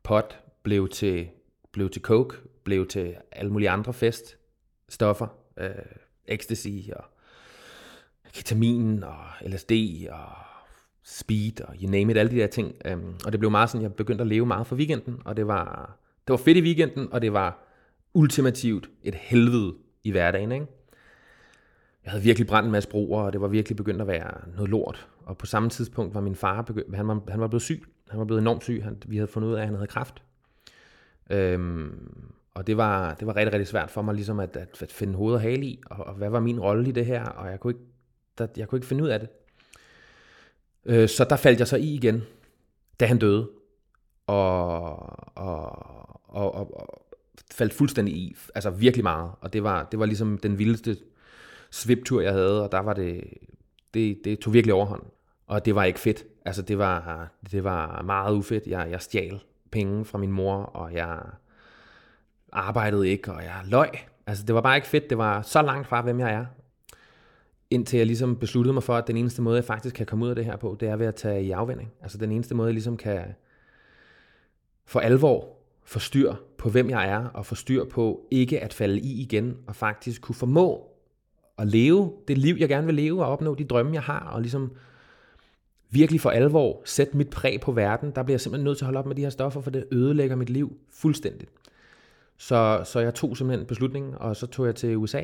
pot 0.09 0.39
blev 0.63 0.89
til, 0.89 1.27
blev 1.71 1.89
til 1.89 2.01
coke, 2.01 2.35
blev 2.63 2.87
til 2.87 3.15
alle 3.31 3.51
mulige 3.51 3.69
andre 3.69 3.93
feststoffer, 3.93 5.27
øh, 5.57 5.69
ecstasy 6.27 6.89
og 6.95 7.03
ketamin 8.33 9.03
og 9.03 9.17
LSD 9.45 9.71
og 10.11 10.29
speed 11.03 11.61
og 11.61 11.75
you 11.81 11.89
name 11.89 12.11
it, 12.11 12.17
alle 12.17 12.31
de 12.31 12.35
der 12.35 12.47
ting. 12.47 12.75
Um, 12.93 13.15
og 13.25 13.31
det 13.31 13.39
blev 13.39 13.51
meget 13.51 13.69
sådan, 13.69 13.81
jeg 13.81 13.93
begyndte 13.93 14.21
at 14.21 14.27
leve 14.27 14.45
meget 14.45 14.67
for 14.67 14.75
weekenden, 14.75 15.21
og 15.25 15.37
det 15.37 15.47
var, 15.47 15.97
det 16.27 16.31
var 16.31 16.37
fedt 16.37 16.57
i 16.57 16.61
weekenden, 16.61 17.13
og 17.13 17.21
det 17.21 17.33
var 17.33 17.63
ultimativt 18.13 18.89
et 19.03 19.15
helvede 19.15 19.75
i 20.03 20.11
hverdagen. 20.11 20.51
Ikke? 20.51 20.65
Jeg 22.03 22.11
havde 22.11 22.23
virkelig 22.23 22.47
brændt 22.47 22.65
en 22.65 22.71
masse 22.71 22.89
broer, 22.89 23.21
og 23.21 23.33
det 23.33 23.41
var 23.41 23.47
virkelig 23.47 23.75
begyndt 23.75 24.01
at 24.01 24.07
være 24.07 24.49
noget 24.55 24.69
lort. 24.69 25.07
Og 25.25 25.37
på 25.37 25.45
samme 25.45 25.69
tidspunkt 25.69 26.13
var 26.13 26.21
min 26.21 26.35
far, 26.35 26.61
begyndt, 26.61 26.95
han, 26.95 27.07
var, 27.07 27.21
han 27.27 27.39
var 27.39 27.47
blevet 27.47 27.61
syg. 27.61 27.83
Han 28.09 28.19
var 28.19 28.25
blevet 28.25 28.41
enormt 28.41 28.63
syg. 28.63 28.83
Han, 28.83 28.97
vi 29.05 29.15
havde 29.15 29.27
fundet 29.27 29.49
ud 29.49 29.53
af, 29.53 29.59
at 29.59 29.65
han 29.65 29.75
havde 29.75 29.87
kræft. 29.87 30.23
Øhm, 31.29 32.33
og 32.53 32.67
det 32.67 32.77
var, 32.77 33.13
det 33.13 33.27
var 33.27 33.35
rigtig, 33.35 33.53
rigtig 33.53 33.67
svært 33.67 33.91
for 33.91 34.01
mig 34.01 34.15
ligesom 34.15 34.39
at, 34.39 34.57
at, 34.57 34.81
at 34.81 34.91
finde 34.91 35.15
hoved 35.15 35.33
og 35.33 35.41
hale 35.41 35.65
i, 35.65 35.81
og, 35.85 36.07
og 36.07 36.13
hvad 36.13 36.29
var 36.29 36.39
min 36.39 36.59
rolle 36.59 36.89
i 36.89 36.91
det 36.91 37.05
her, 37.05 37.25
og 37.25 37.51
jeg 37.51 37.59
kunne 37.59 37.71
ikke, 37.71 37.85
der, 38.37 38.47
jeg 38.57 38.67
kunne 38.67 38.77
ikke 38.77 38.87
finde 38.87 39.03
ud 39.03 39.09
af 39.09 39.19
det. 39.19 39.29
Øh, 40.85 41.09
så 41.09 41.23
der 41.29 41.35
faldt 41.35 41.59
jeg 41.59 41.67
så 41.67 41.77
i 41.77 41.93
igen, 41.93 42.23
da 42.99 43.05
han 43.05 43.17
døde, 43.17 43.49
og, 44.27 44.89
og, 45.37 45.69
og, 46.29 46.55
og, 46.55 46.77
og 46.79 47.05
faldt 47.51 47.73
fuldstændig 47.73 48.15
i, 48.15 48.35
altså 48.55 48.69
virkelig 48.69 49.03
meget, 49.03 49.31
og 49.41 49.53
det 49.53 49.63
var, 49.63 49.83
det 49.83 49.99
var 49.99 50.05
ligesom 50.05 50.37
den 50.37 50.57
vildeste 50.57 50.97
sviptur, 51.71 52.21
jeg 52.21 52.33
havde, 52.33 52.63
og 52.63 52.71
der 52.71 52.79
var 52.79 52.93
det, 52.93 53.23
det, 53.93 54.19
det 54.23 54.39
tog 54.39 54.53
virkelig 54.53 54.73
overhånd, 54.73 55.03
og 55.49 55.65
det 55.65 55.75
var 55.75 55.83
ikke 55.83 55.99
fedt, 55.99 56.25
altså 56.45 56.61
det 56.61 56.77
var, 56.77 57.29
det 57.51 57.63
var 57.63 58.01
meget 58.01 58.35
ufedt, 58.35 58.67
jeg, 58.67 58.87
jeg 58.91 59.01
stjal 59.01 59.43
penge 59.71 60.05
fra 60.05 60.17
min 60.17 60.31
mor, 60.31 60.55
og 60.55 60.93
jeg 60.93 61.19
arbejdede 62.51 63.09
ikke, 63.09 63.33
og 63.33 63.43
jeg 63.43 63.61
løg, 63.65 63.89
altså 64.27 64.43
det 64.45 64.55
var 64.55 64.61
bare 64.61 64.75
ikke 64.75 64.87
fedt, 64.87 65.09
det 65.09 65.17
var 65.17 65.41
så 65.41 65.61
langt 65.61 65.87
fra, 65.87 66.01
hvem 66.01 66.19
jeg 66.19 66.33
er, 66.33 66.45
indtil 67.69 67.97
jeg 67.97 68.05
ligesom 68.05 68.35
besluttede 68.35 68.73
mig 68.73 68.83
for, 68.83 68.95
at 68.95 69.07
den 69.07 69.17
eneste 69.17 69.41
måde, 69.41 69.55
jeg 69.55 69.63
faktisk 69.63 69.95
kan 69.95 70.05
komme 70.05 70.25
ud 70.25 70.29
af 70.29 70.35
det 70.35 70.45
her 70.45 70.55
på, 70.55 70.77
det 70.79 70.89
er 70.89 70.95
ved 70.95 71.05
at 71.05 71.15
tage 71.15 71.43
i 71.43 71.51
afvending. 71.51 71.91
Altså 72.01 72.17
den 72.17 72.31
eneste 72.31 72.55
måde, 72.55 72.67
jeg 72.67 72.73
ligesom 72.73 72.97
kan 72.97 73.25
for 74.85 74.99
alvor 74.99 75.57
få 75.83 75.99
styr 75.99 76.33
på, 76.57 76.69
hvem 76.69 76.89
jeg 76.89 77.09
er, 77.09 77.25
og 77.25 77.45
få 77.45 77.55
styr 77.55 77.85
på 77.85 78.27
ikke 78.31 78.59
at 78.59 78.73
falde 78.73 78.99
i 78.99 79.21
igen, 79.21 79.57
og 79.67 79.75
faktisk 79.75 80.21
kunne 80.21 80.35
formå 80.35 80.87
at 81.57 81.67
leve 81.67 82.13
det 82.27 82.37
liv, 82.37 82.55
jeg 82.59 82.69
gerne 82.69 82.85
vil 82.85 82.95
leve, 82.95 83.25
og 83.25 83.31
opnå 83.31 83.55
de 83.55 83.63
drømme, 83.63 83.93
jeg 83.93 84.03
har, 84.03 84.19
og 84.19 84.41
ligesom 84.41 84.71
virkelig 85.89 86.21
for 86.21 86.29
alvor 86.29 86.81
sætte 86.85 87.17
mit 87.17 87.29
præg 87.29 87.61
på 87.61 87.71
verden, 87.71 88.11
der 88.15 88.23
bliver 88.23 88.33
jeg 88.33 88.41
simpelthen 88.41 88.63
nødt 88.63 88.77
til 88.77 88.85
at 88.85 88.87
holde 88.87 88.99
op 88.99 89.05
med 89.05 89.15
de 89.15 89.21
her 89.21 89.29
stoffer, 89.29 89.61
for 89.61 89.71
det 89.71 89.85
ødelægger 89.91 90.35
mit 90.35 90.49
liv 90.49 90.77
fuldstændigt. 90.89 91.51
Så, 92.37 92.81
så 92.85 92.99
jeg 92.99 93.13
tog 93.13 93.37
simpelthen 93.37 93.67
beslutningen, 93.67 94.15
og 94.15 94.35
så 94.35 94.47
tog 94.47 94.65
jeg 94.65 94.75
til 94.75 94.97
USA, 94.97 95.21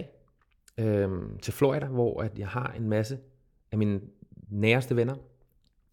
øh, 0.78 1.10
til 1.42 1.54
Florida, 1.54 1.86
hvor 1.86 2.22
at 2.22 2.40
jeg 2.40 2.48
har 2.48 2.74
en 2.78 2.90
masse 2.90 3.18
af 3.72 3.78
mine 3.78 4.02
næreste 4.50 4.96
venner, 4.96 5.16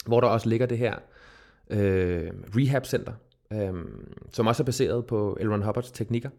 hvor 0.07 0.21
der 0.21 0.29
også 0.29 0.49
ligger 0.49 0.67
det 0.67 0.79
her 0.79 0.95
øh, 1.71 2.31
rehab 2.57 2.87
center, 2.87 3.13
øh, 3.53 3.75
som 4.33 4.47
også 4.47 4.63
er 4.63 4.65
baseret 4.65 5.07
på 5.07 5.37
Elron 5.41 5.63
Hubbards 5.63 5.91
teknikker, 5.91 6.31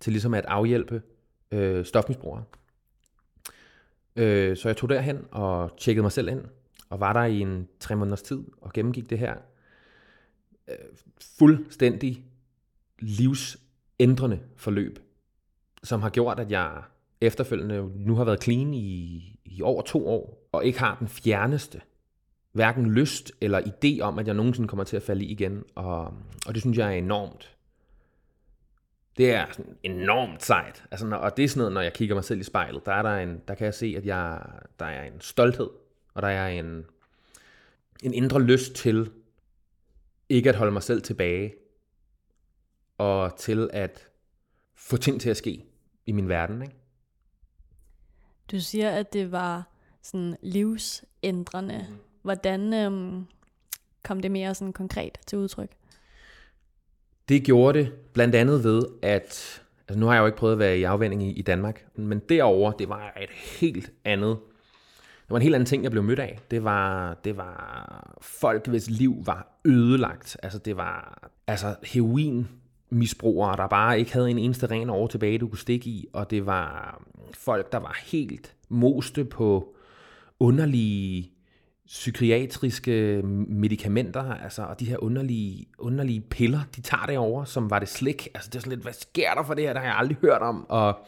til 0.00 0.12
ligesom 0.12 0.34
at 0.34 0.44
afhjælpe 0.48 1.02
øh, 1.52 1.84
stofmisbrugere. 1.84 2.44
Øh, 4.16 4.56
så 4.56 4.68
jeg 4.68 4.76
tog 4.76 4.88
derhen 4.88 5.24
og 5.30 5.70
tjekkede 5.78 6.02
mig 6.02 6.12
selv 6.12 6.28
ind, 6.28 6.40
og 6.92 7.00
var 7.00 7.12
der 7.12 7.24
i 7.24 7.40
en 7.40 7.68
tre 7.80 7.96
måneders 7.96 8.22
tid, 8.22 8.44
og 8.60 8.72
gennemgik 8.72 9.10
det 9.10 9.18
her 9.18 9.34
øh, 10.68 10.76
fuldstændig 11.38 12.24
livsændrende 12.98 14.40
forløb, 14.56 14.98
som 15.82 16.02
har 16.02 16.10
gjort, 16.10 16.40
at 16.40 16.50
jeg 16.50 16.82
efterfølgende 17.20 17.90
nu 17.96 18.14
har 18.14 18.24
været 18.24 18.42
clean 18.42 18.74
i, 18.74 19.22
i 19.44 19.62
over 19.62 19.82
to 19.82 20.08
år, 20.08 20.48
og 20.52 20.64
ikke 20.64 20.78
har 20.78 20.96
den 20.98 21.08
fjerneste 21.08 21.80
hverken 22.52 22.92
lyst 22.92 23.32
eller 23.40 23.60
idé 23.60 24.00
om, 24.00 24.18
at 24.18 24.26
jeg 24.26 24.34
nogensinde 24.34 24.68
kommer 24.68 24.84
til 24.84 24.96
at 24.96 25.02
falde 25.02 25.24
i 25.24 25.28
igen. 25.28 25.64
Og, 25.74 26.04
og 26.46 26.54
det 26.54 26.60
synes 26.60 26.78
jeg 26.78 26.88
er 26.88 26.98
enormt. 26.98 27.56
Det 29.16 29.34
er 29.34 29.46
sådan 29.50 29.76
enormt 29.82 30.42
sejt. 30.42 30.84
Altså, 30.90 31.06
når, 31.06 31.16
og 31.16 31.36
det 31.36 31.44
er 31.44 31.48
sådan 31.48 31.58
noget, 31.58 31.72
når 31.72 31.80
jeg 31.80 31.92
kigger 31.92 32.14
mig 32.14 32.24
selv 32.24 32.40
i 32.40 32.44
spejlet, 32.44 32.86
der, 32.86 32.92
er 32.92 33.02
der, 33.02 33.16
en, 33.16 33.40
der 33.48 33.54
kan 33.54 33.64
jeg 33.64 33.74
se, 33.74 33.94
at 33.96 34.06
jeg, 34.06 34.42
der 34.78 34.86
er 34.86 35.04
en 35.04 35.20
stolthed, 35.20 35.68
og 36.14 36.22
der 36.22 36.28
er 36.28 36.48
en, 36.48 36.84
en 38.02 38.14
indre 38.14 38.42
lyst 38.42 38.74
til 38.74 39.10
ikke 40.28 40.48
at 40.48 40.56
holde 40.56 40.72
mig 40.72 40.82
selv 40.82 41.02
tilbage, 41.02 41.54
og 42.98 43.36
til 43.36 43.70
at 43.72 44.08
få 44.74 44.96
ting 44.96 45.20
til 45.20 45.30
at 45.30 45.36
ske 45.36 45.64
i 46.06 46.12
min 46.12 46.28
verden. 46.28 46.62
Ikke? 46.62 46.74
Du 48.50 48.60
siger, 48.60 48.90
at 48.90 49.12
det 49.12 49.32
var 49.32 49.68
sådan 50.02 50.36
livsændrende. 50.42 51.86
Mm. 51.88 51.96
Hvordan 52.22 52.74
øhm, 52.74 53.26
kom 54.04 54.20
det 54.20 54.30
mere 54.30 54.54
sådan 54.54 54.72
konkret 54.72 55.18
til 55.26 55.38
udtryk? 55.38 55.70
Det 57.28 57.44
gjorde 57.44 57.78
det 57.78 57.92
blandt 58.12 58.34
andet 58.34 58.64
ved, 58.64 58.82
at 59.02 59.62
altså 59.88 60.00
nu 60.00 60.06
har 60.06 60.14
jeg 60.14 60.20
jo 60.20 60.26
ikke 60.26 60.38
prøvet 60.38 60.52
at 60.52 60.58
være 60.58 60.78
i 60.78 60.82
afvænding 60.82 61.22
i, 61.22 61.32
i 61.32 61.42
Danmark, 61.42 61.86
men 61.94 62.18
derover 62.18 62.72
det 62.72 62.88
var 62.88 63.12
et 63.20 63.30
helt 63.30 63.92
andet 64.04 64.38
det 64.38 64.51
var 65.32 65.38
en 65.38 65.42
helt 65.42 65.54
anden 65.54 65.66
ting, 65.66 65.82
jeg 65.82 65.90
blev 65.90 66.02
mødt 66.02 66.18
af. 66.18 66.38
Det 66.50 66.64
var, 66.64 67.14
det 67.24 67.36
var 67.36 68.18
folk, 68.20 68.66
hvis 68.66 68.90
liv 68.90 69.16
var 69.24 69.60
ødelagt. 69.64 70.36
Altså, 70.42 70.58
det 70.58 70.76
var 70.76 71.28
altså, 71.46 71.74
heroin 71.84 72.48
misbrugere, 72.90 73.56
der 73.56 73.66
bare 73.66 73.98
ikke 73.98 74.12
havde 74.12 74.30
en 74.30 74.38
eneste 74.38 74.66
ren 74.66 74.90
år 74.90 75.06
tilbage, 75.06 75.38
du 75.38 75.48
kunne 75.48 75.58
stikke 75.58 75.90
i, 75.90 76.06
og 76.12 76.30
det 76.30 76.46
var 76.46 77.00
folk, 77.34 77.72
der 77.72 77.78
var 77.78 78.00
helt 78.04 78.54
moste 78.68 79.24
på 79.24 79.74
underlige 80.40 81.32
psykiatriske 81.86 83.22
medicamenter, 83.48 84.34
altså, 84.34 84.62
og 84.62 84.80
de 84.80 84.84
her 84.84 85.02
underlige, 85.02 85.66
underlige 85.78 86.20
piller, 86.20 86.60
de 86.76 86.80
tager 86.80 87.06
det 87.06 87.18
over, 87.18 87.44
som 87.44 87.70
var 87.70 87.78
det 87.78 87.88
slik. 87.88 88.28
Altså, 88.34 88.50
det 88.50 88.56
er 88.56 88.60
sådan 88.60 88.72
lidt, 88.72 88.82
hvad 88.82 88.92
sker 88.92 89.34
der 89.34 89.42
for 89.42 89.54
det 89.54 89.64
her? 89.64 89.72
Der 89.72 89.80
har 89.80 89.86
jeg 89.86 89.96
aldrig 89.96 90.16
hørt 90.20 90.42
om. 90.42 90.66
Og, 90.68 91.06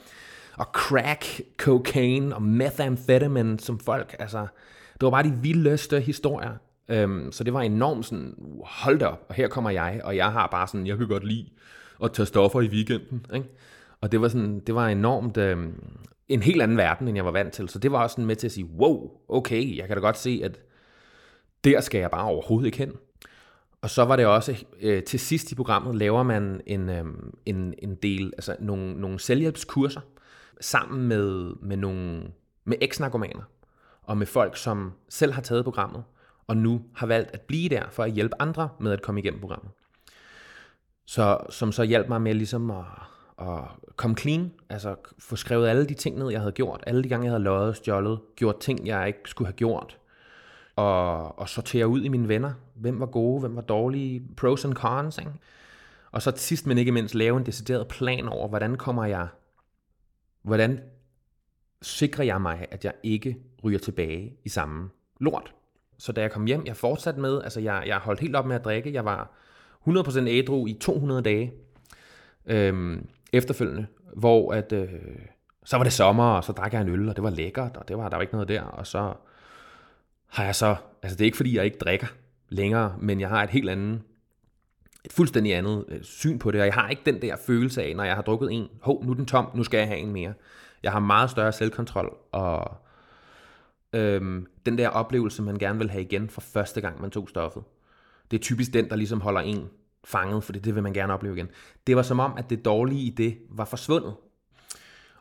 og 0.59 0.64
crack, 0.64 1.40
cocaine 1.59 2.35
og 2.35 2.43
methamphetamine, 2.43 3.61
som 3.61 3.79
folk, 3.79 4.17
altså, 4.19 4.47
det 4.93 5.03
var 5.03 5.11
bare 5.11 5.23
de 5.23 5.38
vildeste 5.43 6.01
historier. 6.01 6.57
Øhm, 6.88 7.33
så 7.33 7.45
det 7.45 7.55
var 7.55 7.61
enormt 7.61 8.07
sådan, 8.07 8.35
hold 8.64 8.99
da 8.99 9.07
op, 9.07 9.27
og 9.29 9.35
her 9.35 9.49
kommer 9.49 9.71
jeg, 9.71 10.01
og 10.05 10.17
jeg 10.17 10.33
har 10.33 10.47
bare 10.47 10.69
sådan, 10.69 10.87
jeg 10.87 10.99
kan 10.99 11.09
godt 11.09 11.25
lide 11.25 11.49
at 12.05 12.12
tage 12.12 12.27
stoffer 12.27 12.61
i 12.61 12.69
weekenden. 12.69 13.27
Ikke? 13.35 13.49
Og 14.01 14.12
det 14.12 14.21
var, 14.21 14.29
sådan, 14.29 14.61
det 14.61 14.75
var 14.75 14.88
enormt 14.88 15.37
øhm, 15.37 15.83
en 16.29 16.43
helt 16.43 16.62
anden 16.62 16.77
verden, 16.77 17.09
end 17.09 17.17
jeg 17.17 17.25
var 17.25 17.31
vant 17.31 17.53
til. 17.53 17.69
Så 17.69 17.79
det 17.79 17.93
var 17.93 18.03
også 18.03 18.14
sådan 18.14 18.27
med 18.27 18.37
til 18.37 18.47
at 18.47 18.53
sige, 18.53 18.67
wow, 18.79 19.11
okay, 19.29 19.77
jeg 19.77 19.87
kan 19.87 19.97
da 19.97 20.01
godt 20.01 20.19
se, 20.19 20.40
at 20.45 20.61
der 21.64 21.81
skal 21.81 21.99
jeg 21.99 22.11
bare 22.11 22.25
overhovedet 22.25 22.67
ikke 22.67 22.79
hen. 22.79 22.93
Og 23.83 23.90
så 23.90 24.05
var 24.05 24.17
det 24.17 24.27
også, 24.27 24.64
øh, 24.81 25.03
til 25.03 25.21
sidst 25.21 25.53
i 25.53 25.55
programmet 25.55 25.95
laver 25.95 26.23
man 26.23 26.61
en, 26.67 26.88
øh, 26.88 27.05
en, 27.47 27.75
en 27.79 27.95
del, 27.95 28.33
altså 28.37 28.57
nogle, 28.61 29.01
nogle 29.01 29.19
selvhjælpskurser, 29.19 30.01
sammen 30.61 31.09
med, 31.09 31.55
med 31.62 31.77
nogle 31.77 32.23
med 32.64 32.77
eksnarkomaner 32.81 33.43
og 34.03 34.19
med 34.19 34.27
folk, 34.27 34.57
som 34.57 34.93
selv 35.09 35.33
har 35.33 35.43
taget 35.43 35.64
programmet, 35.64 36.05
og 36.47 36.57
nu 36.57 36.83
har 36.95 37.07
valgt 37.07 37.31
at 37.31 37.40
blive 37.40 37.69
der 37.69 37.83
for 37.90 38.03
at 38.03 38.12
hjælpe 38.12 38.35
andre 38.38 38.69
med 38.81 38.93
at 38.93 39.03
komme 39.03 39.21
igennem 39.21 39.40
programmet. 39.40 39.71
Så, 41.07 41.38
som 41.51 41.73
så 41.73 41.83
hjalp 41.83 42.09
mig 42.09 42.23
med 42.23 42.35
ligesom 42.35 42.71
at, 42.71 42.85
at 43.38 43.61
komme 43.97 44.17
clean, 44.17 44.53
altså 44.69 44.97
få 45.19 45.37
skrevet 45.37 45.69
alle 45.69 45.87
de 45.87 45.95
ting 45.95 46.19
ned, 46.19 46.31
jeg 46.31 46.40
havde 46.40 46.53
gjort, 46.53 46.85
alle 46.87 47.05
de 47.05 47.09
gange, 47.09 47.25
jeg 47.25 47.33
havde 47.33 47.45
løjet, 47.45 47.77
stjålet, 47.77 48.21
gjort 48.37 48.61
ting, 48.61 48.87
jeg 48.87 49.07
ikke 49.07 49.21
skulle 49.25 49.47
have 49.47 49.57
gjort, 49.57 49.99
og, 50.77 51.38
og 51.38 51.49
sortere 51.49 51.88
ud 51.88 52.03
i 52.03 52.09
mine 52.09 52.29
venner, 52.29 52.53
hvem 52.75 53.01
var 53.01 53.07
gode, 53.07 53.40
hvem 53.40 53.57
var 53.57 53.62
dårlige, 53.62 54.23
pros 54.37 54.64
and 54.64 54.75
cons, 54.75 55.19
ikke? 55.19 55.31
Og 56.12 56.23
så 56.23 56.33
sidst 56.37 56.67
men 56.67 56.79
ikke 56.79 56.93
mindst 56.93 57.14
lave 57.14 57.37
en 57.37 57.47
decideret 57.47 57.88
plan 57.88 58.29
over, 58.29 58.49
hvordan 58.49 58.77
kommer 58.77 59.05
jeg, 59.05 59.29
hvordan 60.44 60.80
sikrer 61.83 62.24
jeg 62.24 62.40
mig, 62.40 62.66
at 62.70 62.85
jeg 62.85 62.92
ikke 63.02 63.37
ryger 63.64 63.78
tilbage 63.78 64.37
i 64.44 64.48
samme 64.48 64.90
lort. 65.20 65.54
Så 65.98 66.12
da 66.12 66.20
jeg 66.20 66.30
kom 66.30 66.44
hjem, 66.44 66.66
jeg 66.66 66.76
fortsatte 66.76 67.20
med, 67.20 67.42
altså 67.42 67.61
jeg, 67.61 67.83
jeg 67.87 67.98
holdt 67.98 68.20
helt 68.20 68.37
op 68.37 68.46
med 68.46 68.57
at 68.57 68.64
drikke, 68.64 68.92
jeg 68.92 69.04
var 69.04 69.30
100% 69.88 70.18
ædru 70.28 70.66
i 70.66 70.72
200 70.80 71.22
dage 71.22 71.52
øhm, 72.46 73.07
efterfølgende, 73.33 73.87
hvor 74.16 74.52
at, 74.52 74.72
øh, 74.72 74.88
så 75.64 75.76
var 75.76 75.85
det 75.85 75.92
sommer, 75.92 76.24
og 76.24 76.44
så 76.44 76.52
drak 76.52 76.72
jeg 76.72 76.80
en 76.80 76.88
øl, 76.88 77.09
og 77.09 77.16
det 77.16 77.24
var 77.24 77.30
lækkert, 77.30 77.76
og 77.76 77.88
det 77.88 77.96
var, 77.98 78.09
der 78.09 78.16
var 78.16 78.22
ikke 78.22 78.35
noget 78.35 78.48
der, 78.48 78.62
og 78.62 78.87
så 78.87 79.14
har 80.26 80.44
jeg 80.44 80.54
så, 80.54 80.76
altså 81.02 81.16
det 81.16 81.24
er 81.24 81.26
ikke 81.26 81.37
fordi, 81.37 81.57
jeg 81.57 81.64
ikke 81.64 81.78
drikker 81.78 82.07
længere, 82.48 82.96
men 82.98 83.20
jeg 83.20 83.28
har 83.28 83.42
et 83.42 83.50
helt 83.50 83.70
andet, 83.70 84.00
et 85.05 85.12
fuldstændig 85.12 85.55
andet 85.55 85.85
øh, 85.88 86.03
syn 86.03 86.38
på 86.38 86.51
det, 86.51 86.61
og 86.61 86.67
jeg 86.67 86.75
har 86.75 86.88
ikke 86.88 87.03
den 87.07 87.23
der 87.23 87.37
følelse 87.37 87.83
af, 87.83 87.97
når 87.97 88.05
jeg 88.05 88.14
har 88.14 88.23
drukket 88.23 88.53
en, 88.53 88.69
hov, 88.81 89.05
nu 89.05 89.11
er 89.11 89.14
den 89.14 89.27
tom, 89.27 89.51
nu 89.55 89.64
skal 89.64 89.79
jeg 89.79 89.87
have 89.87 89.99
en 89.99 90.12
mere. 90.12 90.35
Jeg 90.83 90.93
har 90.93 90.99
meget 90.99 91.31
større 91.31 91.53
selvkontrol, 91.53 92.17
og 92.33 92.77
øhm, 93.93 94.47
den 94.67 94.79
der 94.79 94.88
oplevelse, 94.88 95.43
man 95.43 95.59
gerne 95.59 95.79
vil 95.79 95.90
have 95.90 96.03
igen 96.03 96.29
fra 96.29 96.43
første 96.45 96.81
gang, 96.81 97.01
man 97.01 97.11
tog 97.11 97.29
stoffet. 97.29 97.62
Det 98.31 98.38
er 98.38 98.43
typisk 98.43 98.73
den, 98.73 98.88
der 98.88 98.97
ligesom 98.97 99.21
holder 99.21 99.40
en 99.40 99.69
fanget, 100.05 100.45
for 100.45 100.53
det 100.53 100.75
vil 100.75 100.83
man 100.83 100.93
gerne 100.93 101.12
opleve 101.12 101.37
igen. 101.37 101.49
Det 101.87 101.97
var 101.97 102.03
som 102.03 102.21
om, 102.21 102.33
at 102.37 102.51
det 102.51 102.64
dårlige 102.64 103.01
i 103.01 103.11
det 103.11 103.37
var 103.51 103.64
forsvundet. 103.64 104.14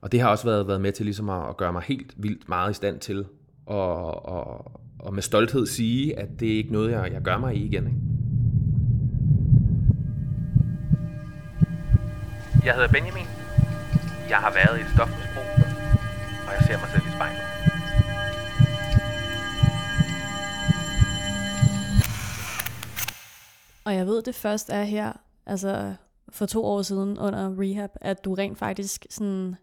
Og 0.01 0.11
det 0.11 0.21
har 0.21 0.29
også 0.29 0.45
været, 0.45 0.67
været 0.67 0.81
med 0.81 0.91
til 0.91 1.05
ligesom 1.05 1.29
at, 1.29 1.49
at 1.49 1.57
gøre 1.57 1.73
mig 1.73 1.81
helt 1.81 2.13
vildt 2.17 2.49
meget 2.49 2.71
i 2.71 2.73
stand 2.73 2.99
til 2.99 3.19
at, 3.67 3.75
og, 3.75 4.81
og 4.99 5.13
med 5.13 5.21
stolthed 5.21 5.65
sige, 5.65 6.19
at 6.19 6.39
det 6.39 6.53
er 6.53 6.57
ikke 6.57 6.71
noget, 6.71 6.91
jeg, 6.91 7.11
jeg 7.11 7.21
gør 7.21 7.37
mig 7.37 7.55
i 7.55 7.65
igen. 7.65 7.87
Ikke? 7.87 8.12
Jeg 12.65 12.73
hedder 12.73 12.87
Benjamin. 12.87 13.25
Jeg 14.29 14.37
har 14.37 14.53
været 14.53 14.79
i 14.79 14.81
et 14.81 14.87
stofmisbrug, 14.95 15.49
og 16.47 16.51
jeg 16.55 16.61
ser 16.67 16.77
mig 16.79 16.89
selv 16.89 17.03
i 17.07 17.11
spejlet. 17.15 17.43
Og 23.85 23.95
jeg 23.95 24.05
ved, 24.07 24.21
det 24.21 24.35
først 24.35 24.69
er 24.69 24.83
her, 24.83 25.13
altså 25.45 25.93
for 26.29 26.45
to 26.45 26.65
år 26.65 26.81
siden 26.81 27.19
under 27.19 27.59
rehab, 27.59 27.89
at 28.01 28.25
du 28.25 28.33
rent 28.33 28.57
faktisk 28.57 29.05
sådan 29.09 29.55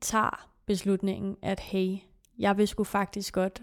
tager 0.00 0.48
beslutningen, 0.66 1.36
at 1.42 1.60
hey, 1.60 1.96
jeg 2.38 2.56
vil 2.56 2.68
sgu 2.68 2.84
faktisk 2.84 3.34
godt 3.34 3.62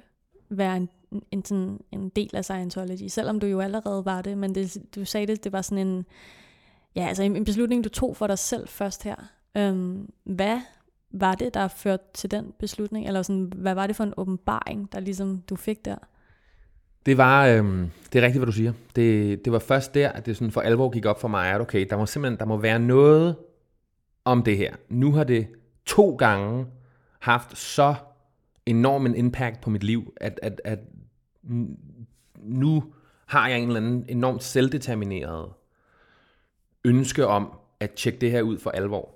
være 0.50 0.78
en, 0.78 0.90
en, 1.32 1.46
sådan, 1.46 1.80
en 1.92 2.10
del 2.10 2.36
af 2.36 2.44
Scientology, 2.46 3.08
selvom 3.08 3.40
du 3.40 3.48
jo 3.48 3.60
allerede 3.60 4.06
var 4.06 4.22
det, 4.22 4.38
men 4.38 4.56
det, 4.56 4.78
du 4.96 5.06
sagde 5.06 5.28
det, 5.28 5.44
det 5.44 5.52
var 5.52 5.62
sådan 5.62 5.88
en, 5.88 6.06
ja, 6.96 7.08
altså 7.08 7.24
en, 7.24 7.36
en 7.36 7.46
beslutning, 7.46 7.84
du 7.84 7.90
tog 7.90 8.18
for 8.18 8.28
dig 8.28 8.38
selv 8.38 8.68
først 8.68 9.04
her. 9.04 9.16
Øhm, 9.58 10.10
hvad 10.24 10.60
var 11.12 11.36
det, 11.36 11.54
der 11.54 11.68
førte 11.68 12.04
til 12.14 12.32
den 12.32 12.54
beslutning, 12.60 13.08
eller 13.08 13.22
sådan, 13.22 13.54
hvad 13.56 13.74
var 13.74 13.88
det 13.88 13.96
for 13.96 14.04
en 14.04 14.14
åbenbaring, 14.18 14.92
der 14.92 15.00
ligesom 15.00 15.42
du 15.50 15.56
fik 15.56 15.86
der? 15.86 15.96
Det 17.06 17.18
var, 17.18 17.48
øhm, 17.48 17.90
det 18.14 18.20
er 18.20 18.26
rigtigt, 18.26 18.40
hvad 18.40 18.46
du 18.46 18.52
siger. 18.52 18.74
Det, 18.96 19.46
det 19.46 19.54
var 19.54 19.60
først 19.60 19.94
der, 19.94 20.10
at 20.10 20.26
det 20.26 20.38
sådan 20.38 20.52
for 20.52 20.62
alvor 20.62 20.90
gik 20.90 21.06
op 21.06 21.22
for 21.22 21.28
mig, 21.28 21.48
at 21.48 21.62
okay, 21.62 21.88
der 21.90 21.98
må 21.98 22.06
simpelthen, 22.06 22.40
der 22.40 22.46
må 22.46 22.58
være 22.58 22.80
noget 22.80 23.36
om 24.26 24.44
det 24.44 24.58
her. 24.58 24.76
Nu 24.90 25.12
har 25.12 25.24
det 25.24 25.48
to 25.86 26.16
gange 26.16 26.66
haft 27.20 27.58
så 27.58 27.96
enorm 28.66 29.06
en 29.06 29.16
impact 29.16 29.62
på 29.62 29.70
mit 29.70 29.84
liv, 29.84 30.14
at, 30.18 30.40
at, 30.44 30.62
at 30.66 30.80
nu 32.44 32.84
har 33.26 33.48
jeg 33.48 33.60
en 33.60 33.68
eller 33.68 33.82
anden 33.82 34.06
enormt 34.10 34.44
selvdetermineret 34.44 35.50
ønske 36.86 37.28
om 37.28 37.54
at 37.80 37.92
tjekke 37.92 38.20
det 38.20 38.32
her 38.32 38.42
ud 38.42 38.58
for 38.58 38.70
alvor. 38.70 39.16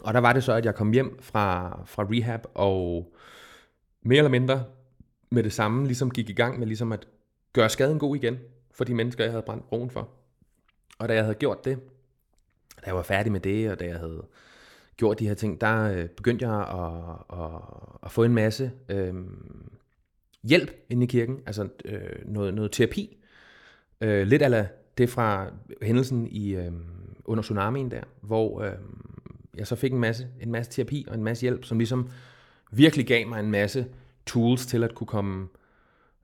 Og 0.00 0.14
der 0.14 0.20
var 0.20 0.32
det 0.32 0.44
så, 0.44 0.52
at 0.52 0.64
jeg 0.64 0.74
kom 0.74 0.92
hjem 0.92 1.18
fra, 1.20 1.78
fra 1.86 2.02
rehab, 2.02 2.40
og 2.54 3.12
mere 4.02 4.18
eller 4.18 4.30
mindre 4.30 4.64
med 5.30 5.42
det 5.42 5.52
samme 5.52 5.86
ligesom 5.86 6.10
gik 6.10 6.30
i 6.30 6.32
gang 6.32 6.58
med 6.58 6.66
ligesom 6.66 6.92
at 6.92 7.08
gøre 7.52 7.68
skaden 7.68 7.98
god 7.98 8.16
igen 8.16 8.38
for 8.74 8.84
de 8.84 8.94
mennesker, 8.94 9.24
jeg 9.24 9.32
havde 9.32 9.42
brændt 9.42 9.68
broen 9.68 9.90
for. 9.90 10.08
Og 10.98 11.08
da 11.08 11.14
jeg 11.14 11.22
havde 11.22 11.34
gjort 11.34 11.64
det, 11.64 11.78
da 12.76 12.86
jeg 12.86 12.96
var 12.96 13.02
færdig 13.02 13.32
med 13.32 13.40
det, 13.40 13.70
og 13.70 13.80
da 13.80 13.84
jeg 13.84 13.98
havde 13.98 14.26
gjort 14.96 15.18
de 15.18 15.28
her 15.28 15.34
ting, 15.34 15.60
der 15.60 15.92
øh, 15.92 16.08
begyndte 16.08 16.48
jeg 16.48 16.60
at, 16.60 17.38
at, 17.38 17.60
at 18.02 18.12
få 18.12 18.24
en 18.24 18.34
masse 18.34 18.72
øh, 18.88 19.14
hjælp 20.42 20.70
inde 20.90 21.04
i 21.04 21.06
kirken, 21.06 21.40
altså 21.46 21.68
øh, 21.84 22.00
noget, 22.24 22.54
noget 22.54 22.72
terapi. 22.72 23.16
Øh, 24.00 24.26
lidt 24.26 24.42
af 24.42 24.50
det 25.02 25.10
fra 25.10 25.50
hændelsen 25.82 26.26
i 26.26 26.54
øh, 26.54 26.72
under 27.24 27.42
tsunamien 27.42 27.90
der, 27.90 28.02
hvor 28.20 28.62
øh, 28.62 28.72
jeg 29.56 29.66
så 29.66 29.76
fik 29.76 29.92
en 29.92 29.98
masse, 29.98 30.28
en 30.40 30.52
masse 30.52 30.72
terapi 30.72 31.06
og 31.08 31.14
en 31.14 31.24
masse 31.24 31.42
hjælp, 31.42 31.64
som 31.64 31.78
ligesom 31.78 32.10
virkelig 32.72 33.06
gav 33.06 33.28
mig 33.28 33.40
en 33.40 33.50
masse 33.50 33.86
tools 34.26 34.66
til 34.66 34.84
at 34.84 34.94
kunne 34.94 35.06
komme 35.06 35.48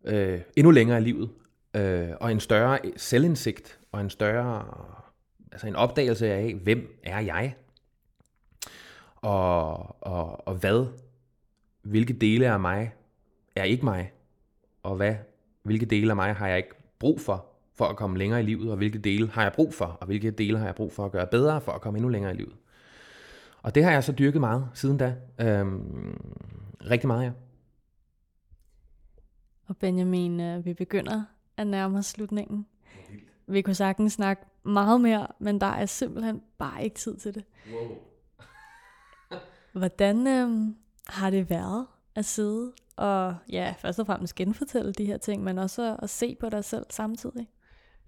øh, 0.05 0.41
endnu 0.57 0.71
længere 0.71 0.99
i 0.99 1.05
livet, 1.05 1.31
øh, 1.77 2.09
og 2.21 2.33
en 2.33 2.41
større 2.41 2.79
selvindsigt, 2.97 3.79
og 3.93 4.01
en 4.01 4.11
større, 4.11 4.65
altså 5.53 5.67
en 5.67 5.77
opdagelse 5.77 6.33
af, 6.33 6.55
hvem 6.55 7.01
er 7.03 7.21
jeg? 7.21 7.55
Og, 9.17 10.07
og, 10.07 10.49
og 10.49 10.55
hvad, 10.55 10.87
hvilke 11.83 12.13
dele 12.13 12.53
af 12.53 12.61
mig 12.61 12.93
er 13.57 13.65
ikke 13.65 13.85
mig, 13.85 14.13
og 14.83 14.97
hvad, 14.97 15.15
hvilke 15.63 15.87
dele 15.87 16.11
af 16.13 16.17
mig 16.17 16.35
har 16.35 16.49
jeg 16.49 16.57
ikke 16.57 16.75
brug 16.99 17.21
for, 17.21 17.48
for 17.79 17.85
at 17.85 17.97
komme 17.97 18.19
længere 18.19 18.41
i 18.41 18.43
livet, 18.43 18.71
og 18.71 18.77
hvilke 18.77 18.99
dele 18.99 19.29
har 19.29 19.43
jeg 19.43 19.53
brug 19.53 19.75
for, 19.75 19.85
og 19.85 20.07
hvilke 20.07 20.31
dele 20.31 20.59
har 20.59 20.65
jeg 20.65 20.75
brug 20.75 20.93
for 20.93 21.05
at 21.05 21.13
gøre 21.13 21.27
bedre, 21.27 21.61
for 21.61 21.73
at 21.73 21.81
komme 21.81 21.97
endnu 21.97 22.09
længere 22.09 22.35
i 22.35 22.37
livet. 22.37 22.57
Og 23.63 23.75
det 23.75 23.85
har 23.85 23.91
jeg 23.91 24.05
så 24.05 24.13
dyrket 24.13 24.41
meget 24.41 24.69
siden 24.75 24.99
da. 24.99 25.17
Øhm, 25.41 26.21
rigtig 26.91 27.07
meget, 27.07 27.25
ja. 27.25 27.31
Og 29.67 29.77
Benjamin, 29.77 30.41
øh, 30.41 30.65
vi 30.65 30.75
begynder 30.75 31.23
at 31.57 31.67
nærme 31.67 31.99
os 31.99 32.07
slutningen. 32.07 32.67
Vi 33.47 33.63
kunne 33.63 33.75
sagtens 33.75 34.13
snakke 34.13 34.43
meget 34.63 35.01
mere, 35.01 35.27
men 35.39 35.61
der 35.61 35.67
er 35.67 35.87
simpelthen 35.87 36.43
bare 36.59 36.85
ikke 36.85 36.97
tid 36.97 37.17
til 37.17 37.35
det. 37.35 37.45
Wow. 37.73 37.99
Hvordan 39.81 40.27
øh, 40.27 40.75
har 41.07 41.31
det 41.31 41.51
været 41.51 41.87
at 42.15 42.25
sidde 42.25 42.73
og 42.97 43.37
ja, 43.51 43.75
først 43.79 43.99
og 43.99 44.07
fremmest 44.07 44.35
genfortælle 44.35 44.93
de 44.93 45.05
her 45.05 45.17
ting, 45.19 45.45
men 45.45 45.59
også 45.59 45.93
at, 45.93 45.97
at 46.03 46.11
se 46.11 46.37
på 46.41 46.49
dig 46.49 46.65
selv 46.65 46.87
samtidig? 46.91 47.49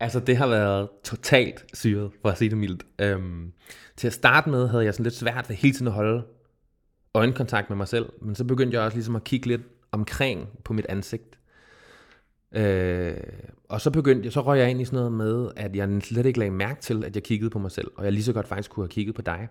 Altså, 0.01 0.21
det 0.21 0.37
har 0.37 0.47
været 0.47 0.89
totalt 1.05 1.65
syret, 1.75 2.11
for 2.23 2.29
at 2.29 2.39
sige 2.39 2.51
det 2.51 2.59
mildt. 2.59 2.87
Øhm, 2.99 3.53
til 3.97 4.07
at 4.07 4.13
starte 4.13 4.51
med 4.51 4.69
havde 4.69 4.85
jeg 4.85 4.95
sådan 4.95 5.05
lidt 5.05 5.15
svært 5.15 5.49
ved 5.49 5.57
hele 5.57 5.75
tiden 5.75 5.87
at 5.87 5.93
holde 5.93 6.23
øjenkontakt 7.15 7.71
med 7.71 7.77
mig 7.77 7.89
selv, 7.89 8.13
men 8.23 8.35
så 8.35 8.45
begyndte 8.45 8.75
jeg 8.75 8.85
også 8.85 8.97
ligesom 8.97 9.17
at 9.17 9.25
kigge 9.25 9.47
lidt 9.47 9.63
omkring 9.93 10.49
på 10.65 10.73
mit 10.73 10.87
ansigt. 10.89 11.39
Øh, 12.53 13.17
og 13.69 13.81
så 13.81 13.91
begyndte 13.91 14.25
jeg, 14.25 14.33
så 14.33 14.41
røg 14.41 14.59
jeg 14.59 14.71
ind 14.71 14.81
i 14.81 14.85
sådan 14.85 14.97
noget 14.97 15.13
med, 15.13 15.51
at 15.57 15.77
jeg 15.77 16.03
slet 16.03 16.27
ikke 16.27 16.39
lagde 16.39 16.51
mærke 16.51 16.81
til, 16.81 17.05
at 17.05 17.15
jeg 17.15 17.23
kiggede 17.23 17.51
på 17.51 17.59
mig 17.59 17.71
selv, 17.71 17.91
og 17.97 18.05
jeg 18.05 18.13
lige 18.13 18.25
så 18.25 18.33
godt 18.33 18.49
faktisk 18.49 18.71
kunne 18.71 18.85
have 18.85 18.91
kigget 18.91 19.15
på 19.15 19.23
dig. 19.23 19.49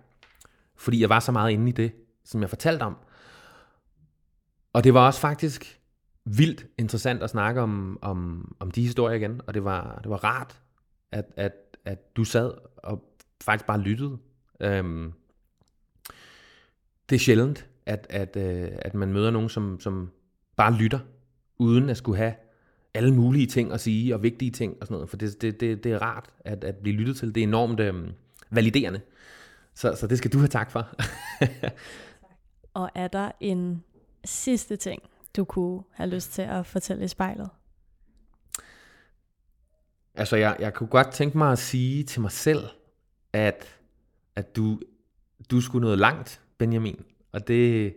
Fordi 0.78 1.02
jeg 1.02 1.10
var 1.10 1.20
så 1.20 1.32
meget 1.32 1.52
inde 1.52 1.70
i 1.70 1.72
det, 1.72 1.92
som 2.26 2.42
jeg 2.42 2.50
fortalte 2.50 2.84
om. 2.84 2.96
Og 4.74 4.84
det 4.84 4.94
var 4.94 5.06
også 5.06 5.20
faktisk 5.20 5.79
vildt 6.38 6.66
interessant 6.78 7.24
at 7.24 7.30
snakke 7.30 7.62
om, 7.62 8.00
om, 8.02 8.56
om 8.60 8.72
de 8.72 8.82
historier 8.82 9.16
igen, 9.16 9.42
og 9.48 9.54
det 9.54 9.64
var, 9.64 10.00
det 10.04 10.10
var 10.10 10.24
rart, 10.24 10.62
at, 11.12 11.26
at, 11.36 11.54
at 11.86 12.18
du 12.18 12.24
sad 12.24 12.52
og 12.78 13.04
faktisk 13.44 13.66
bare 13.66 13.80
lyttede. 13.80 14.18
Øhm, 14.60 15.14
det 17.10 17.16
er 17.16 17.20
sjældent, 17.20 17.68
at, 17.86 18.08
at, 18.10 18.36
øh, 18.36 18.72
at 18.82 18.94
man 18.94 19.14
møder 19.14 19.32
nogen, 19.32 19.50
som, 19.50 19.80
som 19.80 20.12
bare 20.56 20.74
lytter, 20.74 21.00
uden 21.58 21.90
at 21.90 21.98
skulle 21.98 22.18
have 22.18 22.34
alle 22.94 23.14
mulige 23.14 23.48
ting 23.48 23.74
at 23.74 23.82
sige, 23.82 24.16
og 24.16 24.24
vigtige 24.24 24.52
ting 24.52 24.78
og 24.82 24.88
sådan 24.88 24.96
noget, 24.96 25.10
for 25.10 25.18
det, 25.18 25.42
det, 25.42 25.60
det, 25.60 25.84
det 25.84 25.92
er 25.92 26.02
rart 26.02 26.30
at, 26.40 26.64
at 26.64 26.76
blive 26.76 26.96
lyttet 26.96 27.18
til. 27.18 27.36
Det 27.36 27.44
er 27.44 27.48
enormt 27.48 27.80
øhm, 27.80 28.12
validerende. 28.50 29.02
Så, 29.74 29.96
så 29.96 30.08
det 30.08 30.18
skal 30.18 30.34
du 30.34 30.38
have 30.38 30.48
tak 30.48 30.72
for. 30.72 30.88
og 32.74 32.90
er 32.96 33.08
der 33.08 33.32
en 33.40 33.84
sidste 34.26 34.76
ting, 34.76 35.02
du 35.40 35.46
kunne 35.46 35.84
have 35.92 36.10
lyst 36.10 36.32
til 36.32 36.42
at 36.42 36.66
fortælle 36.66 37.04
i 37.04 37.08
spejlet? 37.08 37.50
Altså, 40.16 40.36
jeg, 40.36 40.58
jeg 40.60 40.74
kunne 40.74 40.90
godt 40.90 41.12
tænke 41.12 41.38
mig 41.38 41.52
at 41.52 41.60
sige 41.60 42.04
til 42.04 42.22
mig 42.22 42.32
selv, 42.32 42.68
at, 43.34 43.80
at 44.36 44.56
du, 44.56 44.80
du 45.52 45.62
skulle 45.62 45.84
noget 45.84 46.00
langt, 46.00 46.42
Benjamin. 46.58 47.06
Og 47.32 47.48
det, 47.48 47.96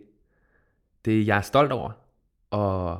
det 1.05 1.27
jeg 1.27 1.37
er 1.37 1.41
stolt 1.41 1.71
over. 1.71 1.91
Og, 2.51 2.99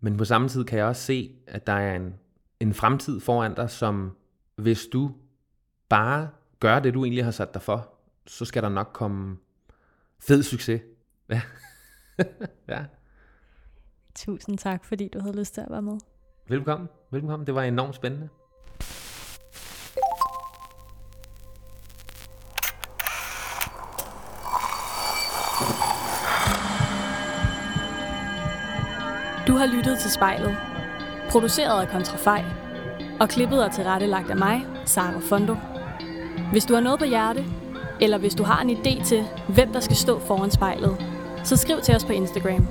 men 0.00 0.16
på 0.16 0.24
samme 0.24 0.48
tid 0.48 0.64
kan 0.64 0.78
jeg 0.78 0.86
også 0.86 1.02
se, 1.02 1.34
at 1.46 1.66
der 1.66 1.72
er 1.72 1.96
en, 1.96 2.14
en 2.60 2.74
fremtid 2.74 3.20
foran 3.20 3.54
dig, 3.54 3.70
som 3.70 4.16
hvis 4.56 4.86
du 4.92 5.14
bare 5.88 6.30
gør 6.60 6.78
det, 6.78 6.94
du 6.94 7.04
egentlig 7.04 7.24
har 7.24 7.30
sat 7.30 7.54
dig 7.54 7.62
for, 7.62 7.94
så 8.26 8.44
skal 8.44 8.62
der 8.62 8.68
nok 8.68 8.90
komme 8.92 9.36
fed 10.18 10.42
succes. 10.42 10.80
Ja. 11.30 11.42
ja. 12.68 12.84
Tusind 14.24 14.58
tak, 14.58 14.84
fordi 14.84 15.08
du 15.08 15.20
havde 15.20 15.36
lyst 15.36 15.54
til 15.54 15.60
at 15.60 15.66
være 15.70 15.82
med. 15.82 15.98
Velkommen. 16.48 16.88
Velkommen. 17.10 17.46
Det 17.46 17.54
var 17.54 17.62
enormt 17.62 17.94
spændende. 17.94 18.28
Du 29.46 29.52
har 29.52 29.76
lyttet 29.76 29.98
til 29.98 30.10
spejlet. 30.10 30.56
Produceret 31.30 31.82
af 31.82 31.88
Kontrafej. 31.88 32.44
Og 33.20 33.28
klippet 33.28 33.64
er 33.64 33.68
tilrettelagt 33.68 34.30
af 34.30 34.36
mig, 34.36 34.66
Sara 34.84 35.18
Fondo. 35.20 35.54
Hvis 36.52 36.64
du 36.64 36.74
har 36.74 36.80
noget 36.80 36.98
på 36.98 37.04
hjerte, 37.04 37.44
eller 38.00 38.18
hvis 38.18 38.34
du 38.34 38.42
har 38.42 38.62
en 38.62 38.70
idé 38.70 39.04
til, 39.04 39.24
hvem 39.54 39.72
der 39.72 39.80
skal 39.80 39.96
stå 39.96 40.18
foran 40.18 40.50
spejlet, 40.50 40.96
så 41.44 41.56
skriv 41.56 41.80
til 41.80 41.96
os 41.96 42.04
på 42.04 42.12
Instagram. 42.12 42.68